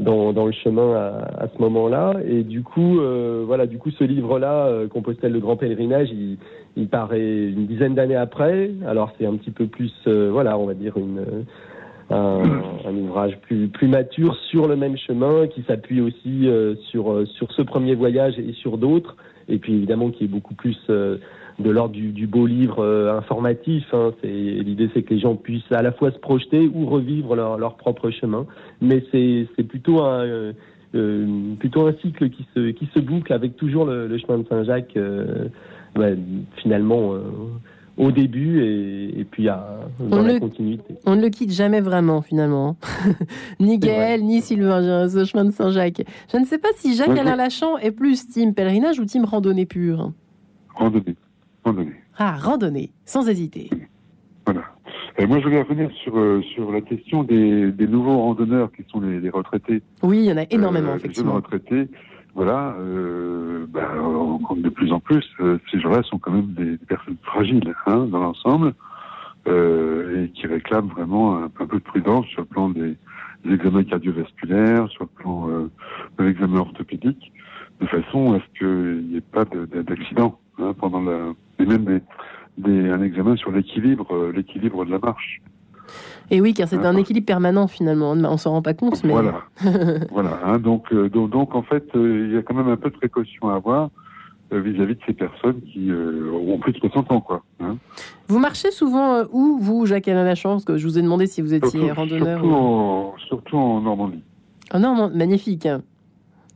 [0.00, 2.14] dans, dans le chemin à, à ce moment-là.
[2.28, 6.38] Et du coup, euh, voilà, du coup, ce livre-là, euh, Compostelle le Grand Pèlerinage, il,
[6.76, 8.70] il paraît une dizaine d'années après.
[8.86, 11.44] Alors c'est un petit peu plus, euh, voilà, on va dire une
[12.10, 17.12] un, un, ouvrage plus, plus mature sur le même chemin, qui s'appuie aussi euh, sur,
[17.12, 19.16] euh, sur ce premier voyage et sur d'autres,
[19.48, 21.18] et puis évidemment qui est beaucoup plus euh,
[21.58, 22.84] de l'ordre du, du, beau livre
[23.16, 23.84] informatif.
[23.92, 24.12] Hein.
[24.22, 27.76] L'idée c'est que les gens puissent à la fois se projeter ou revivre leur, leur
[27.76, 28.46] propre chemin,
[28.80, 30.52] mais c'est plutôt un...
[31.58, 34.96] plutôt un cycle qui se, qui se boucle avec toujours le, le chemin de Saint-Jacques,
[35.96, 36.10] bah,
[36.62, 37.14] finalement
[37.98, 40.94] au début et, et puis à, dans on la le, continuité.
[41.04, 42.76] On ne le quitte jamais vraiment finalement.
[43.60, 46.02] ni Gaël, ni Sylvain, ce chemin de Saint-Jacques.
[46.32, 49.24] Je ne sais pas si Jacques ouais, Alain Lachant est plus team pèlerinage ou team
[49.24, 50.12] randonnée pure.
[50.74, 51.16] Randonnée.
[51.64, 51.92] Randonnée.
[52.16, 53.68] Ah, randonnée, sans hésiter.
[54.46, 54.62] Voilà.
[55.18, 58.84] Et moi, je voulais revenir sur, euh, sur la question des, des, nouveaux randonneurs qui
[58.90, 59.82] sont les, les, retraités.
[60.02, 61.32] Oui, il y en a énormément, euh, effectivement.
[61.32, 61.88] Les retraités
[62.34, 65.24] voilà, euh, ben, on compte de plus en plus.
[65.40, 68.74] Euh, ces gens-là sont quand même des, personnes fragiles hein, dans l'ensemble
[69.46, 72.96] euh, et qui réclament vraiment un, peu de prudence sur le plan des,
[73.44, 75.70] des examens cardiovasculaires, sur le plan euh,
[76.18, 77.32] de l'examen orthopédique,
[77.80, 82.00] de façon à ce qu'il n'y ait pas d'accident hein, pendant la, et même des,
[82.58, 85.40] des, un examen sur l'équilibre, euh, l'équilibre de la marche.
[86.30, 88.12] Et oui, car c'est un équilibre permanent finalement.
[88.12, 89.42] On s'en rend pas compte, mais voilà,
[90.10, 90.40] voilà.
[90.44, 92.90] Hein, donc, euh, donc, donc, en fait, euh, il y a quand même un peu
[92.90, 93.90] de précaution à avoir
[94.50, 97.42] vis-à-vis -vis de ces personnes qui euh, ont plus de 60 ans, quoi.
[97.60, 97.76] Hein.
[98.28, 100.64] Vous marchez souvent où, vous, Jacques Alain Lachance?
[100.64, 102.40] Que je vous ai demandé si vous étiez surtout, randonneur.
[102.40, 102.56] Surtout, ou...
[102.56, 104.22] en, surtout en Normandie.
[104.72, 105.64] En Normandie, magnifique.
[105.66, 105.78] Ouais.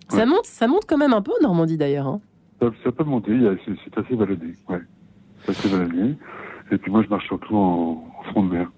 [0.09, 2.07] Ça monte, ça monte quand même un peu en Normandie d'ailleurs.
[2.07, 2.21] Hein.
[2.61, 3.33] Ça, ça, peut monter,
[3.65, 4.81] c'est assez baladé, ouais.
[5.45, 6.15] C'est assez baladé.
[6.71, 8.71] Et puis moi, je marche surtout en, en front de mer.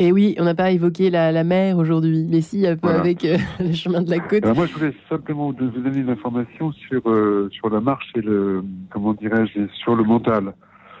[0.00, 3.00] Et oui, on n'a pas évoqué la, la mer aujourd'hui, mais si, un peu voilà.
[3.00, 4.42] avec euh, le chemin de la côte.
[4.42, 8.22] Alors moi, je voulais simplement vous donner une information sur, euh, sur la marche et
[8.22, 10.54] le, comment dirais-je, sur le mental.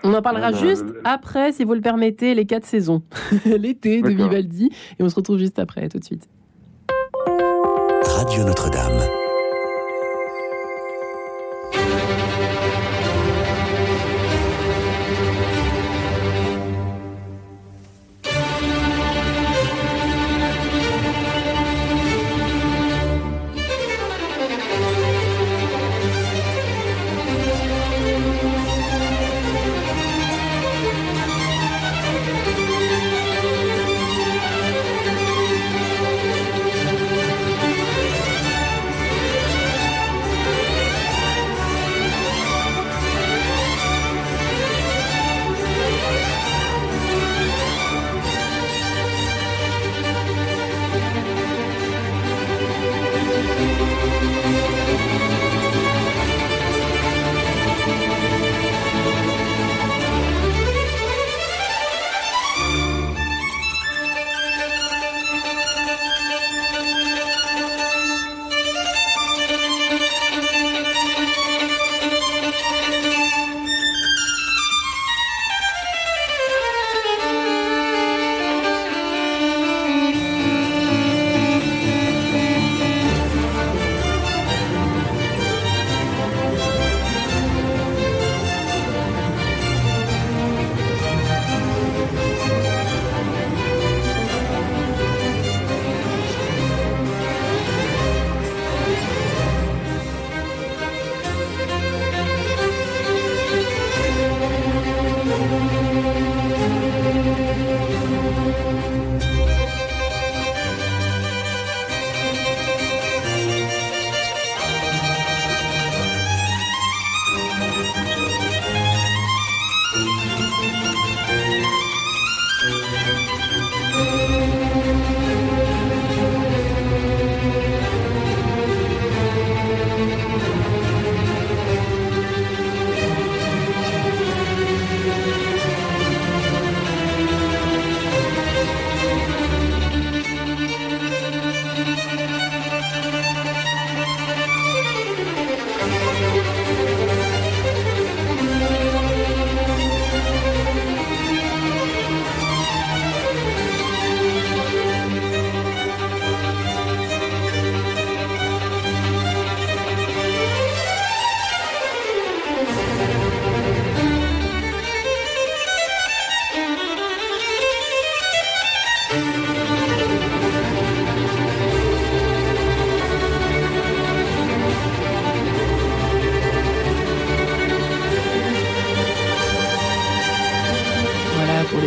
[0.04, 3.02] On en parlera euh, juste après, si vous le permettez, les quatre saisons.
[3.46, 4.70] L'été de Vivaldi.
[4.98, 6.28] Et on se retrouve juste après, tout de suite.
[8.04, 9.19] Radio Notre-Dame.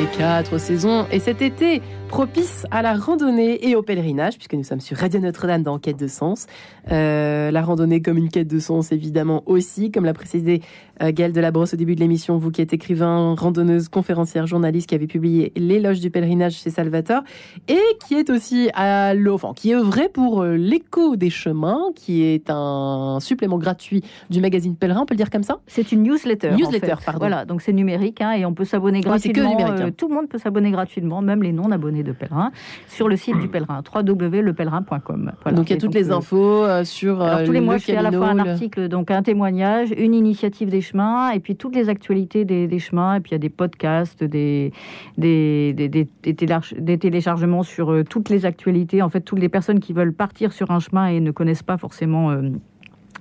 [0.06, 1.06] Quatre saisons.
[1.12, 1.82] Et cet été,
[2.14, 5.98] propice à la randonnée et au pèlerinage, puisque nous sommes sur Radio Notre-Dame dans Quête
[5.98, 6.46] de Sens.
[6.92, 10.62] Euh, la randonnée comme une quête de sens, évidemment aussi, comme l'a précisé
[11.02, 14.96] euh, Gaëlle Delabrosse au début de l'émission, vous qui êtes écrivain, randonneuse, conférencière, journaliste, qui
[14.96, 17.24] avez publié L'éloge du pèlerinage chez Salvatore,
[17.68, 22.22] et qui est aussi à l'offre, qui est œuvré pour euh, l'écho des chemins, qui
[22.22, 25.62] est un supplément gratuit du magazine Pèlerin, on peut le dire comme ça?
[25.66, 26.52] C'est une newsletter.
[26.52, 27.20] Newsletter, pardon.
[27.22, 29.50] Voilà, donc c'est numérique, hein, et on peut s'abonner gratuitement.
[29.50, 29.92] que numérique, hein.
[29.96, 32.52] Tout le monde peut s'abonner gratuitement, même les non-abonnés de Pèlerin,
[32.88, 35.32] sur le site du Pèlerin, www.lepèlerin.com.
[35.44, 35.58] Voilà.
[35.58, 37.66] donc il y a toutes les euh, infos euh, sur Alors, euh, tous les le
[37.66, 40.82] mois, je fais à la fois un le- article, donc un témoignage, une initiative des
[40.82, 43.50] chemins, et puis toutes les actualités des, des chemins, et puis il y a des
[43.50, 44.72] podcasts, des,
[45.18, 49.02] des, des, des- des télécharge- des téléchargements sur euh, toutes les actualités.
[49.02, 51.78] En fait, toutes les personnes qui veulent partir sur un chemin et ne connaissent pas
[51.78, 52.32] forcément.
[52.32, 52.50] euh,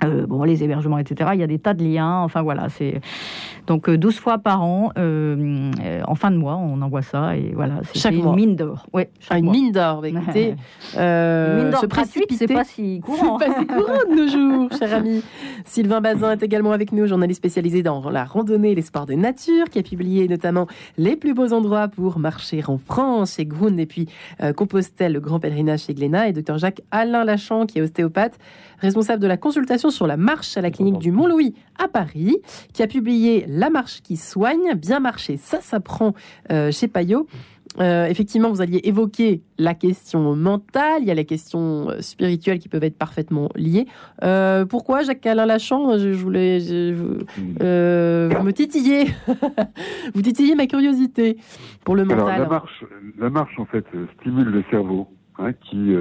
[0.04, 1.30] euh, bon, les hébergements, etc.
[1.34, 2.18] Il y a des tas de liens.
[2.22, 3.00] Enfin voilà, c'est
[3.66, 7.36] donc euh, 12 fois par an, euh, euh, en fin de mois, on envoie ça
[7.36, 7.74] et voilà.
[7.94, 8.34] Chaque une mois.
[8.36, 8.86] mine d'or.
[8.92, 9.54] Ouais, chaque Ah, une mois.
[9.54, 10.00] mine d'or.
[10.02, 10.54] Bah, écoutez,
[10.96, 13.38] euh, Une mine d'or gratuite, c'est pas si courant.
[13.38, 15.22] C'est pas si courant de nos jours, cher ami.
[15.64, 19.14] Sylvain Bazin est également avec nous, journaliste spécialisé dans la randonnée et les sports de
[19.14, 20.66] nature, qui a publié notamment
[20.98, 24.08] les plus beaux endroits pour marcher en France chez Grund et puis
[24.42, 28.38] euh, Compostelle, le grand pèlerinage chez Glénat, et docteur Jacques Alain Lachan, qui est ostéopathe,
[28.80, 32.36] responsable de la consultation sur la marche à la clinique du Mont-Louis à Paris,
[32.72, 36.14] qui a publié La marche qui soigne, bien marcher, ça s'apprend
[36.50, 37.26] euh, chez Payot.
[37.80, 42.58] Euh, effectivement, vous alliez évoquer la question mentale, il y a les questions euh, spirituelles
[42.58, 43.86] qui peuvent être parfaitement liées.
[44.22, 47.16] Euh, pourquoi Jacques Alain Lachan je, je voulais, je- vous,
[47.62, 49.06] euh, vous me titillez,
[50.14, 51.38] vous titillez ma curiosité
[51.84, 52.42] pour le Alors, mental.
[52.42, 52.84] la marche,
[53.18, 53.86] la marche, en fait,
[54.20, 55.08] stimule le cerveau,
[55.38, 55.94] hein, qui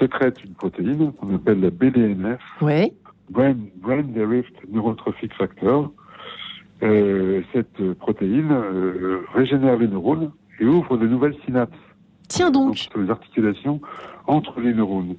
[0.00, 2.94] sécrète une protéine qu'on appelle la BDNF, Ouais.
[3.30, 5.92] Brain, Brain Derived Neurotrophic Factor.
[6.82, 11.72] Euh, cette euh, protéine euh, régénère les neurones et ouvre de nouvelles synapses.
[12.28, 12.76] Tiens donc.
[12.76, 13.80] sur les articulations
[14.26, 15.16] entre les neurones.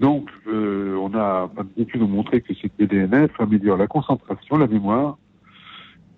[0.00, 4.66] Donc, euh, on a, des études ont montré que cette BDNF améliore la concentration, la
[4.66, 5.16] mémoire,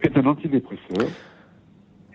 [0.00, 1.08] est un antidépresseur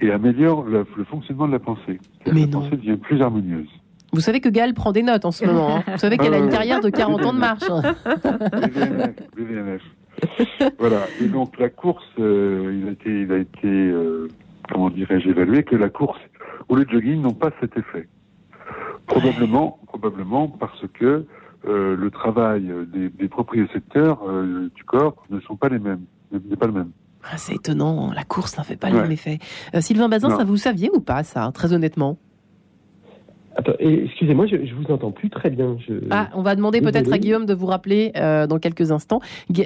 [0.02, 2.00] et améliore le, le fonctionnement de la pensée.
[2.26, 2.62] Mais la non.
[2.62, 3.70] pensée devient plus harmonieuse.
[4.14, 5.78] Vous savez que Gaëlle prend des notes en ce moment.
[5.78, 5.84] hein.
[5.92, 7.64] Vous savez qu'elle a une carrière de 40 ans de marche.
[7.70, 7.82] hein.
[10.80, 11.02] Voilà.
[11.22, 14.28] Et donc la course, euh, il a été, il a été, euh,
[14.72, 16.20] comment dirais-je, évalué que la course
[16.70, 18.08] ou le jogging n'ont pas cet effet.
[19.08, 21.26] Probablement, probablement parce que
[21.68, 26.02] euh, le travail des, des propriétaires euh, du corps ne sont pas les mêmes,
[26.32, 26.92] n'est pas le même.
[27.24, 28.94] Ah, c'est étonnant, la course n'a fait pas Ouais.
[28.94, 29.40] le même effet.
[29.76, 30.38] Euh, Sylvain Bazin, Non.
[30.38, 32.18] ça vous saviez ou pas ça, très honnêtement?
[33.80, 35.78] Excusez-moi, je, je vous entends plus très bien.
[35.88, 35.94] Je...
[36.10, 37.18] Ah, on va demander peut-être à.
[37.18, 39.20] Guillaume de vous rappeler euh, dans quelques instants.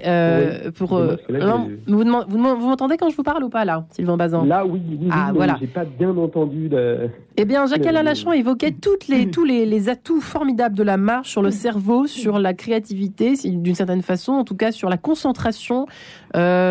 [0.06, 3.50] Euh, Oui, pour, euh, là, non, j'ai- vous vous m'entendez quand je vous parle ou
[3.50, 5.58] pas là, Sylvain Bazin Là, oui, oui, Ah, voilà.
[5.60, 6.70] j'ai pas bien entendu.
[6.70, 10.98] le- Eh bien, Euh, Lachon évoquait toutes les, tous les, les atouts formidables de la
[10.98, 14.98] marche sur le cerveau, sur la créativité, d'une certaine façon, en tout cas sur la
[14.98, 15.86] concentration,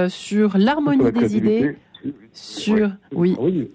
[0.08, 1.76] sur l'harmonie des idées,
[2.32, 3.70] sur oui, Oui.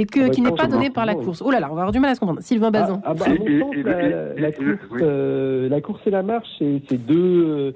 [0.00, 1.42] Et que Ouais, qui n'est pas donné par la course.
[1.44, 2.40] Oh là là, on va avoir du mal à se comprendre.
[2.42, 3.00] Sylvain Bazin.
[3.04, 5.00] Ah, ah bah, à mon sens, la, course, oui.
[5.02, 7.44] euh, la course et la marche, c'est deux.
[7.46, 7.72] euh,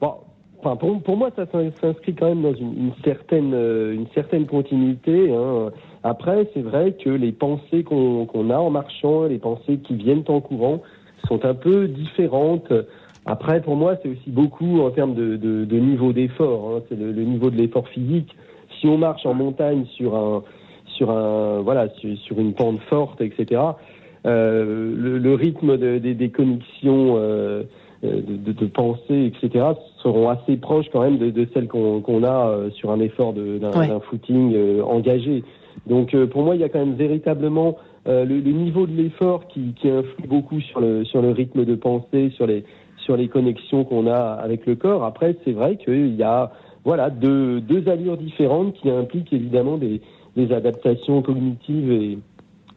[0.00, 0.12] bon,
[0.60, 4.06] enfin, pour, pour moi, ça s'in- s'inscrit quand même dans une, une certaine, euh, une
[4.14, 5.32] certaine continuité.
[5.32, 5.70] hein.
[6.04, 10.40] Après, c'est vrai que les pensées qu'on a en marchant, les pensées qui viennent en
[10.40, 10.82] courant,
[11.28, 12.72] sont un peu différentes.
[13.24, 16.72] Après, pour moi, c'est aussi beaucoup en termes de, de, de niveau d'effort.
[16.76, 16.80] hein.
[16.88, 18.34] C'est le, le niveau de l'effort physique.
[18.80, 20.42] Si on marche en montagne sur un,
[20.96, 23.60] sur un, voilà, sur, sur une pente forte, etc.
[24.26, 27.62] euh, le, le rythme de- des- des connexions euh,
[28.04, 29.64] euh, de, pensée, etc.
[30.02, 33.88] seront assez proches quand même de, de celles qu'on a sur un effort d'un Ouais.
[34.10, 35.42] footing euh, engagé.
[35.86, 37.76] Donc pour moi, il y a quand même véritablement
[38.06, 41.74] le, le niveau de l'effort qui, qui influe beaucoup sur le, sur le rythme de
[41.76, 42.64] pensée, sur les,
[42.98, 45.04] sur les connexions qu'on a avec le corps.
[45.04, 46.50] Après, c'est vrai qu'il y a
[46.84, 50.00] voilà, deux, deux allures différentes qui impliquent évidemment des,
[50.36, 52.18] des adaptations cognitives et,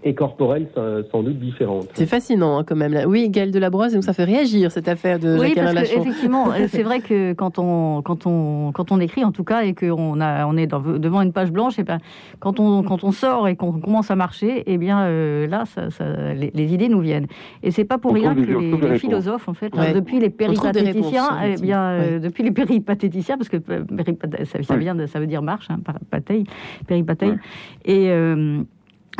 [0.06, 0.68] et corporelles
[1.12, 1.88] sans, doute différentes.
[1.96, 2.94] C'est fascinant hein, quand même.
[2.94, 3.08] là.
[3.08, 6.68] Oui, Gaël Delabrosse, donc ça fait réagir cette affaire de Oui, parce que effectivement, euh,
[6.70, 10.22] c'est vrai que quand on quand on quand on écrit en tout cas et qu'on
[10.22, 11.98] a on est dans- devant une page blanche, et ben
[12.40, 15.90] quand on quand on sort et qu'on commence à marcher, et bien euh, là, ça,
[15.90, 17.28] ça- les, les idées nous viennent.
[17.64, 19.88] Et c'est pas pour On rien que les, philosophes en fait, Ouais.
[19.88, 24.76] hein, depuis les péripatéticiens, réponses, eh bien euh, depuis les péripatéticiens, parce que péripat- ça,
[24.78, 26.44] vient de, ça veut dire marche, hein, par- pateille,
[26.88, 27.38] péripateille, Ouais.
[27.86, 28.62] et euh,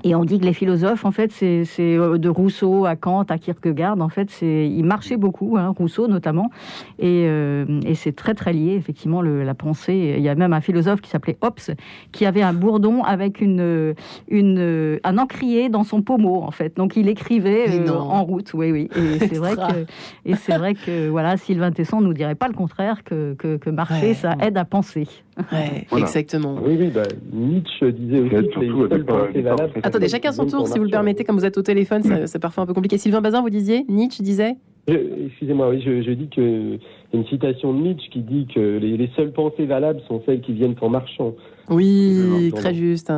[0.06, 3.40] Et on dit que les philosophes, en fait, c'est euh, de Rousseau à Kant à
[3.40, 6.52] Kierkegaard, en fait, c'est il marchait beaucoup, hein, Rousseau notamment,
[7.00, 10.14] et, euh, et c'est très très lié effectivement le, la pensée.
[10.18, 11.76] Il y a même un philosophe qui s'appelait Hobbes
[12.12, 13.96] qui avait un bourdon avec une,
[14.30, 16.78] une un encrier dans son pommeau en fait.
[16.78, 18.90] Donc il écrivait euh, en route, oui oui.
[18.96, 19.86] Et c'est vrai que
[20.26, 23.72] et c'est vrai que voilà, Sylvain Tesson nous dirait pas le contraire que que, que
[23.72, 25.08] marcher ça aide à penser.
[25.52, 26.58] Ouais, exactement.
[26.64, 29.74] Oui, oui, bah, Nietzsche disait aussi que les seules pensées valables.
[29.84, 32.64] Attendez, chacun son tour, si vous le permettez, comme vous êtes au téléphone, c'est parfois
[32.64, 32.98] un peu compliqué.
[32.98, 34.56] Sylvain Bazin, vous disiez Nietzsche disait
[34.88, 36.78] Excusez-moi, oui, je, je dis que
[37.14, 40.54] une citation de Nietzsche qui dit que les, les, seules pensées valables sont celles qui
[40.54, 41.34] viennent en marchant.
[41.70, 43.12] Oui, très juste.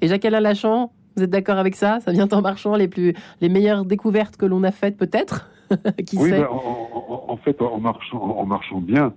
[0.00, 2.00] Et Jacques-Alain Lachant, vous êtes d'accord avec ça?
[2.00, 5.50] Ça vient en marchant, les, plus, les meilleures découvertes que l'on a faites peut-être?
[6.06, 6.40] Qui oui, sait?
[6.40, 9.12] ben, en, en, fait, en marchant, en marchant bien,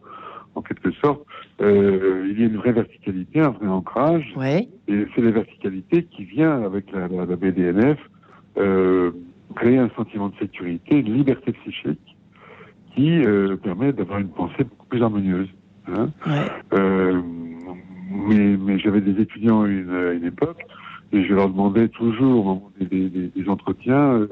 [0.56, 1.26] en quelque sorte,
[1.62, 4.34] euh, il y a une vraie verticalité, un vrai ancrage.
[4.36, 4.68] Ouais.
[4.88, 7.98] Et c'est la verticalité qui vient avec la, la, la BDNF
[8.58, 9.12] euh,
[9.56, 12.16] créer un sentiment de sécurité, de liberté psychique,
[12.96, 15.50] qui euh, permet d'avoir une pensée beaucoup plus harmonieuse.
[15.88, 17.22] Hein ouais.
[18.10, 20.62] mais, mais j'avais des étudiants à une, époque
[21.12, 24.26] et je leur demandais toujours au moment des, des, des entretiens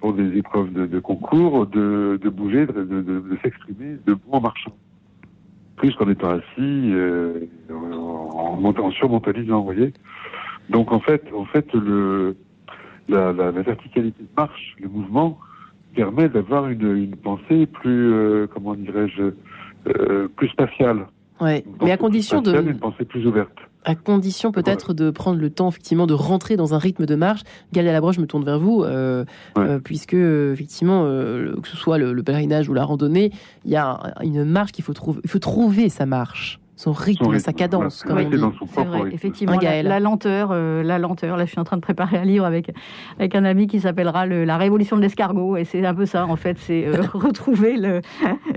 [0.00, 4.40] pour des épreuves de, de concours de, de bouger, de, de, de s'exprimer debout en
[4.40, 4.74] marchant
[5.82, 6.44] plus qu'en étant assis,
[6.94, 8.56] euh, en, en,
[9.58, 9.92] vous voyez.
[10.70, 12.36] Donc en fait, en fait, le,
[13.08, 15.40] la, la, la verticalité de marche, le mouvement,
[15.96, 19.32] permet d'avoir une, une pensée plus, euh, comment dirais-je,
[19.88, 21.08] euh, plus spatiale.
[21.42, 23.50] Ouais, mais à condition de une pensée plus ouverte.
[23.84, 27.40] À condition peut-être de prendre le temps effectivement de rentrer dans un rythme de marche.
[27.72, 29.24] Galia Labroche, je me tourne vers vous, euh,
[29.56, 29.62] ouais.
[29.62, 33.32] euh, puisque effectivement, euh, que ce soit le, le, pèlerinage ou la randonnée,
[33.64, 35.20] il y a une marche qu'il faut trouver.
[35.24, 38.24] Il faut trouver sa marche son rythme, son rythme sa cadence, voilà.
[38.24, 38.56] comme on dit.
[38.74, 41.36] C'est vrai, effectivement, la, la, lenteur, euh, la lenteur.
[41.36, 42.72] Là, je suis en train de préparer un livre avec
[43.18, 46.26] avec un ami qui s'appellera le, La Révolution de l'escargot, et c'est un peu ça,
[46.26, 48.00] en fait, c'est euh, retrouver le,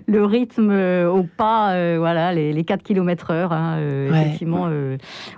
[0.08, 4.08] le rythme euh, au pas, voilà, les, les 4 km heure, hein, ouais.
[4.10, 4.70] effectivement,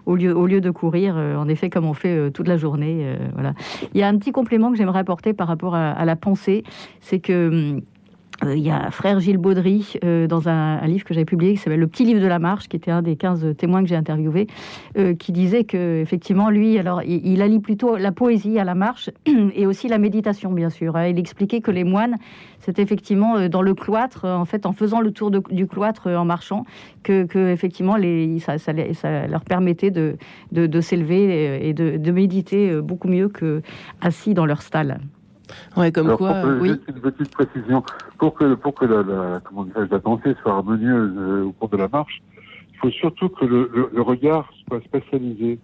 [0.06, 3.54] au lieu au lieu de courir, en effet, comme on fait toute la journée, voilà.
[3.94, 6.64] Il y a un petit complément que j'aimerais apporter par rapport à, à la pensée,
[7.02, 7.82] c'est que hum,
[8.44, 11.58] il euh, y a frère Gilles Baudry, euh, dans un, livre que j'avais publié, qui
[11.58, 13.96] s'appelle Le petit livre de la marche, qui était un des 15 témoins que j'ai
[13.96, 14.48] interviewés,
[14.98, 18.76] euh, qui disait que effectivement lui, alors il, il, allie plutôt la poésie à la
[18.76, 19.10] marche
[19.56, 20.96] et aussi la méditation, bien sûr.
[20.96, 21.08] Hein.
[21.08, 22.18] Il expliquait que les moines,
[22.60, 26.66] c'est effectivement dans le cloître, en fait, en faisant le tour du cloître en marchant,
[27.04, 27.96] que, effectivement
[28.40, 28.74] ça,
[29.28, 30.18] leur permettait de,
[30.82, 33.62] s'élever et de, de méditer beaucoup mieux que
[34.02, 35.00] assis dans leur stalle.
[35.76, 36.70] Ouais, comme Alors, quoi, pour que, oui.
[36.70, 37.84] Juste une petite précision.
[38.18, 41.78] Pour que, pour que la, la, comment la pensée soit harmonieuse euh, au cours de
[41.78, 42.22] la marche,
[42.74, 45.60] il faut surtout que le, le, le regard soit spatialisé.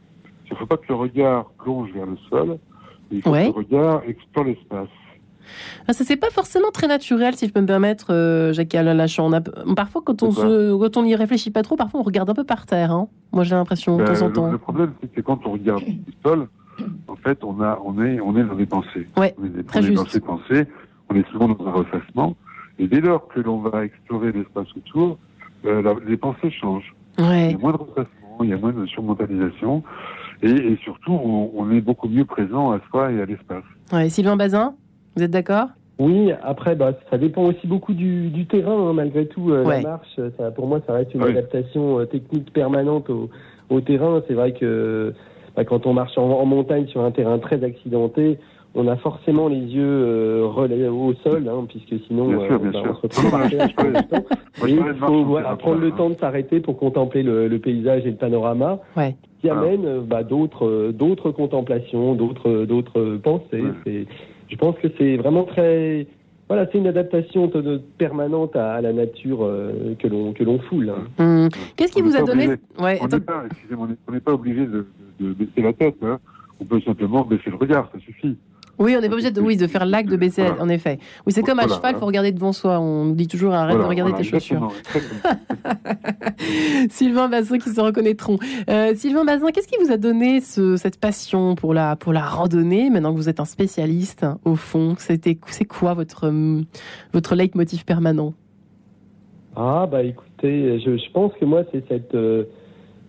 [0.45, 2.57] Il ne faut pas que le regard plonge vers le sol,
[3.11, 3.49] il faut ouais.
[3.49, 4.89] que le regard explore l'espace.
[5.87, 8.93] Ah, ça c'est pas forcément très naturel, si je peux me permettre, euh, Jacques Alain
[8.93, 9.27] Lachant.
[9.27, 12.29] On a, parfois, quand on se, quand on y réfléchit pas trop, parfois on regarde
[12.29, 12.91] un peu par terre.
[12.91, 13.07] Hein.
[13.31, 14.45] Moi, j'ai l'impression de ben, temps en temps.
[14.45, 16.47] Le, le problème, c'est que quand on regarde le sol,
[17.07, 19.07] en fait, on a, on est, on est dans des pensées.
[19.17, 19.97] Ouais, on est, très on est juste.
[19.97, 20.65] dans ces pensées.
[21.09, 22.35] On est souvent dans un ressassement.
[22.79, 25.17] Et dès lors que l'on va explorer l'espace autour,
[25.65, 26.95] euh, la, les pensées changent.
[27.19, 27.49] Ouais.
[27.49, 29.83] Il y a moins de ressassement, il y a moins de surmentalisation.
[30.41, 33.63] Et, et surtout, on, on, est beaucoup mieux présent à soi et à l'espace.
[33.91, 34.09] Ouais.
[34.09, 34.75] Sylvain Bazin,
[35.15, 35.67] vous êtes d'accord?
[35.99, 39.51] Oui, après, bah, ça dépend aussi beaucoup du, du terrain, hein, malgré tout.
[39.51, 39.83] Euh, ouais.
[39.83, 41.29] La marche, ça, pour moi, ça reste une ouais.
[41.29, 43.29] adaptation euh, technique permanente au,
[43.69, 44.23] au terrain.
[44.27, 45.13] C'est vrai que
[45.55, 48.37] bah, quand on marche en, en, montagne sur un terrain très accidenté,
[48.75, 52.71] on a forcément les yeux euh, relais au sol, hein, puisque sinon bien sûr, bien
[52.71, 52.91] bah, sûr.
[52.91, 53.69] on se retrouve par terre.
[54.67, 58.17] Il faut voilà, prendre le temps de s'arrêter pour contempler le, le, paysage et le
[58.17, 59.15] panorama, ouais.
[59.41, 63.63] qui amène euh, bah, d'autres d'autres contemplations, d'autres d'autres pensées.
[63.85, 64.05] Ouais.
[64.47, 66.07] Je pense que c'est vraiment très
[66.53, 70.59] voilà, c'est une adaptation de, permanente à, à, la nature euh, que l'on que l'on
[70.59, 70.91] foule.
[70.91, 71.23] Hein.
[71.23, 71.47] Mmh.
[71.75, 73.43] Qu'est-ce qui on vous a donné obligé, ouais, On n'est pas,
[74.07, 74.85] on pas, obligé de,
[75.19, 75.95] baisser la tête.
[76.03, 76.19] Hein.
[76.59, 78.37] On peut simplement baisser le regard, ça suffit.
[78.79, 80.61] Oui, on n'est pas obligé de, oui, de faire l'acte de baisser, voilà.
[80.61, 80.97] en effet.
[81.25, 82.79] Oui, c'est comme voilà, à cheval, il faut regarder devant soi.
[82.79, 84.71] On dit toujours arrête voilà, de regarder tes chaussures.
[86.89, 88.37] Sylvain Bazin qui se reconnaîtront.
[88.69, 92.23] Euh, Sylvain Bazin, qu'est-ce qui vous a donné ce, cette passion pour la, pour la
[92.23, 94.95] randonnée, maintenant que vous êtes un spécialiste, au fond?
[94.97, 96.33] C'était, C'est quoi votre,
[97.13, 98.33] votre leitmotiv permanent?
[99.55, 102.15] Ah, bah écoutez, je, je pense que moi, c'est cette.
[102.15, 102.45] Euh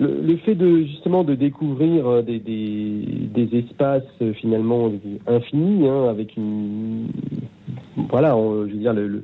[0.01, 4.03] le, fait de justement de découvrir des, des, espaces
[4.41, 4.91] finalement
[5.27, 7.07] infinis, hein, avec une
[8.11, 9.23] voilà, on, je veux dire le, le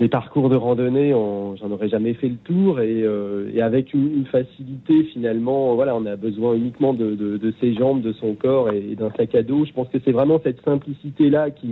[0.00, 3.04] les parcours de randonnée, j'en aurais jamais fait le tour et,
[3.52, 8.34] et avec une, facilité finalement, voilà, on a besoin uniquement de, ses jambes, de son
[8.34, 9.64] corps et, d'un sac à dos.
[9.64, 11.68] Je pense que c'est vraiment cette simplicité là qui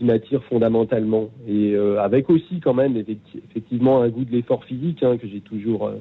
[0.00, 5.28] m'attire fondamentalement et avec aussi quand même effectivement un goût de l'effort physique hein, que
[5.28, 5.92] j'ai toujours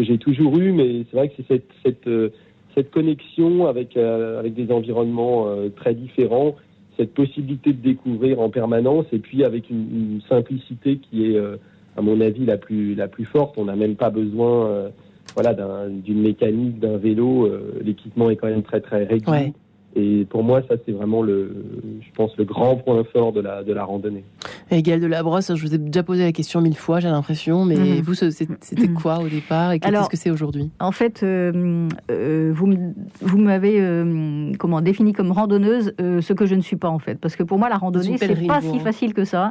[0.00, 2.32] que j'ai toujours eu, mais c'est vrai que c'est cette cette
[2.74, 5.46] cette connexion avec avec des environnements
[5.76, 6.54] très différents
[7.00, 11.56] cette possibilité de découvrir en permanence et puis avec une, simplicité qui est, euh,
[11.96, 13.56] à mon avis, la plus, la plus forte.
[13.56, 14.88] On n'a même pas besoin euh,
[15.34, 15.54] voilà,
[15.88, 17.46] d'une mécanique, d'un vélo.
[17.46, 19.54] Euh, l'équipement est quand même très, très réduit.
[19.96, 21.52] Et pour moi, ça, c'est vraiment le,
[22.00, 24.24] je pense, le grand point fort de la, de la randonnée.
[24.70, 27.08] Et Gaël de la Brosse, je vous ai déjà posé la question mille fois, j'ai
[27.08, 28.00] l'impression, mais mhm.
[28.02, 28.46] vous, c'était
[28.86, 28.94] mhm.
[28.94, 30.70] quoi au départ et qu'est-ce que c'est aujourd'hui?
[30.78, 32.72] En fait, euh, euh, vous,
[33.20, 37.16] vous m'avez euh, comment défini comme randonneuse ce que je ne suis pas en fait,
[37.16, 39.50] parce que pour moi, la randonnée, c'est pas si facile que ça.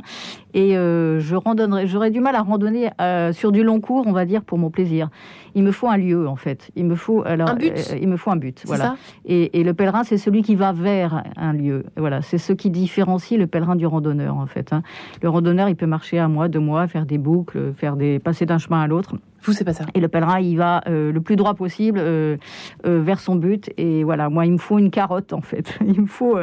[0.53, 2.89] Et je randonnerais, j'aurais du mal à randonner
[3.33, 5.09] sur du long cours, on va dire, pour mon plaisir.
[5.55, 6.69] Il me faut un lieu en fait.
[6.75, 7.95] Il me faut alors, un but.
[7.99, 8.61] il me faut un but.
[8.67, 8.95] Voilà.
[9.25, 11.85] Et, et le pèlerin, c'est celui qui va vers un lieu.
[11.97, 14.71] Voilà, c'est ce qui différencie le pèlerin du randonneur en fait.
[14.73, 14.83] Hein.
[15.23, 18.45] Le randonneur, il peut marcher un mois, deux mois, faire des boucles, faire des passer
[18.45, 19.15] d'un chemin à l'autre.
[19.43, 19.85] Vous, c'est pas ça.
[19.93, 22.37] Et le pèlerin, il va euh, le plus droit possible euh,
[22.85, 23.69] euh, vers son but.
[23.77, 25.77] Et voilà, moi, il me faut une carotte, en fait.
[25.89, 26.37] Il me faut,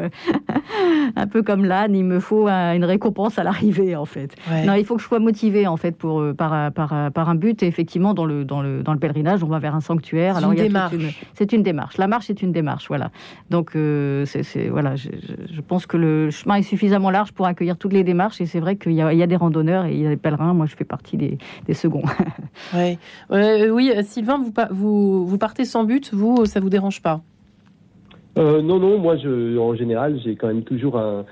[1.17, 4.35] un peu comme l'âne, il me faut une récompense à l'arrivée, en fait.
[4.67, 7.63] Non, il faut que je sois motivé, en fait, pour, par, par, par, un but.
[7.63, 10.39] Et effectivement, dans le, dans, le, dans le pèlerinage, on va vers un sanctuaire.
[10.39, 10.95] C'est une démarche.
[11.35, 11.97] C'est une démarche.
[11.97, 13.11] La marche, c'est une démarche, voilà.
[13.51, 15.11] Donc, c'est, voilà, je,
[15.53, 18.41] je, pense que le chemin est suffisamment large pour accueillir toutes les démarches.
[18.41, 20.55] Et c'est vrai qu'il y, y, a des randonneurs et il y a des pèlerins.
[20.55, 22.03] Moi, je fais partie des, des seconds.
[23.31, 27.21] oui, euh, Sylvain, vous, vous, partez sans but, vous, ça vous dérange pas?
[28.39, 31.25] Euh, Non, non, moi, je, en général, j'ai quand même toujours un,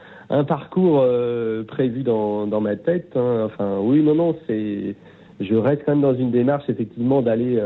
[0.44, 3.12] parcours euh, prévu dans, ma tête.
[3.16, 3.42] Hein.
[3.46, 4.96] Enfin, oui, non, non, c'est,
[5.40, 7.60] je reste quand même dans une démarche, effectivement, d'aller,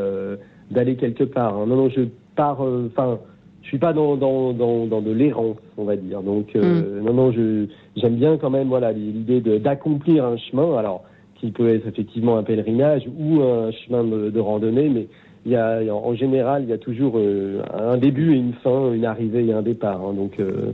[0.71, 1.57] d'aller quelque part.
[1.57, 1.67] Hein.
[1.67, 2.03] Non, non, je
[2.35, 3.19] pars, enfin,
[3.63, 6.23] je suis pas dans, dans, de l'errance, on va dire.
[6.23, 7.01] Donc, mm.
[7.05, 7.67] non, non, je,
[7.97, 10.77] j'aime bien quand même, voilà, l'idée d'accomplir un chemin.
[10.77, 11.05] Alors,
[11.41, 15.07] qui peut être effectivement un pèlerinage ou un chemin de, randonnée, mais
[15.47, 18.93] il y a, en général, il y a toujours euh, un début et une fin,
[18.93, 20.01] une arrivée et un départ.
[20.03, 20.15] Hein.
[20.15, 20.73] donc euh,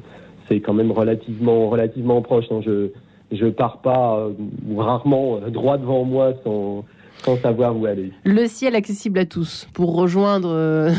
[0.49, 2.47] c'est quand même relativement, relativement proche.
[2.51, 2.61] Hein.
[2.65, 2.89] je
[3.33, 4.33] je pars pas euh,
[4.77, 6.85] rarement droit devant moi sans,
[7.25, 8.13] sans savoir où aller.
[8.25, 9.67] Le ciel accessible à tous.
[9.75, 10.91] Pour rejoindre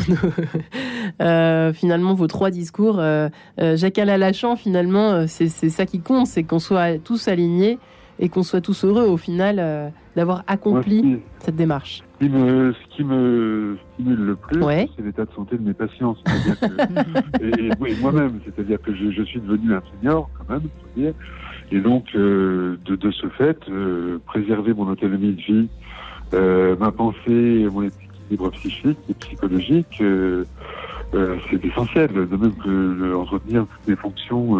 [1.73, 3.01] finalement vos trois discours,
[3.57, 7.77] Jacques Lachant, finalement, c'est ça qui compte, c'est qu'on soit tous alignés
[8.19, 12.03] et qu'on soit tous heureux au final euh, d'avoir accompli cette démarche.
[12.21, 14.61] Ce qui, me, ce qui me stimule le plus,
[14.95, 16.15] c'est l'état de santé de mes patients.
[17.41, 20.63] et, moi-même, c'est-à-dire que je, suis devenu un senior quand même,
[20.95, 21.13] dire.
[21.71, 25.69] et donc euh, de, de, ce fait, euh, préserver mon autonomie de vie,
[26.79, 30.01] ma pensée, mon équilibre psychique et psychologique,
[31.49, 34.57] c'est essentiel, de même que entretenir toutes mes fonctions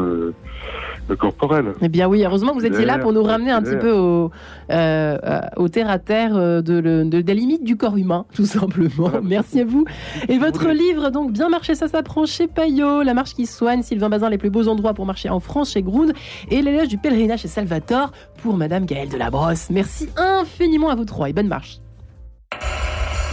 [1.13, 1.73] corporel.
[1.81, 4.31] Eh bien oui, heureusement que vous étiez là pour nous ramener un petit peu au,
[4.71, 9.11] euh, au terre à terre euh, de, de, des limites du corps humain, tout simplement.
[9.21, 9.85] Merci à vous.
[10.27, 14.09] Et votre livre, donc, Bien marcher, ça s'apprend chez Payot, La marche qui soigne, Sylvain
[14.09, 16.13] Bazin, les plus beaux endroits pour marcher en France chez Ground,
[16.49, 19.69] et l'éloge du pèlerinage chez Salvatore pour Madame Gaëlle de la Brosse.
[19.69, 21.79] Merci infiniment à vous trois et bonne marche.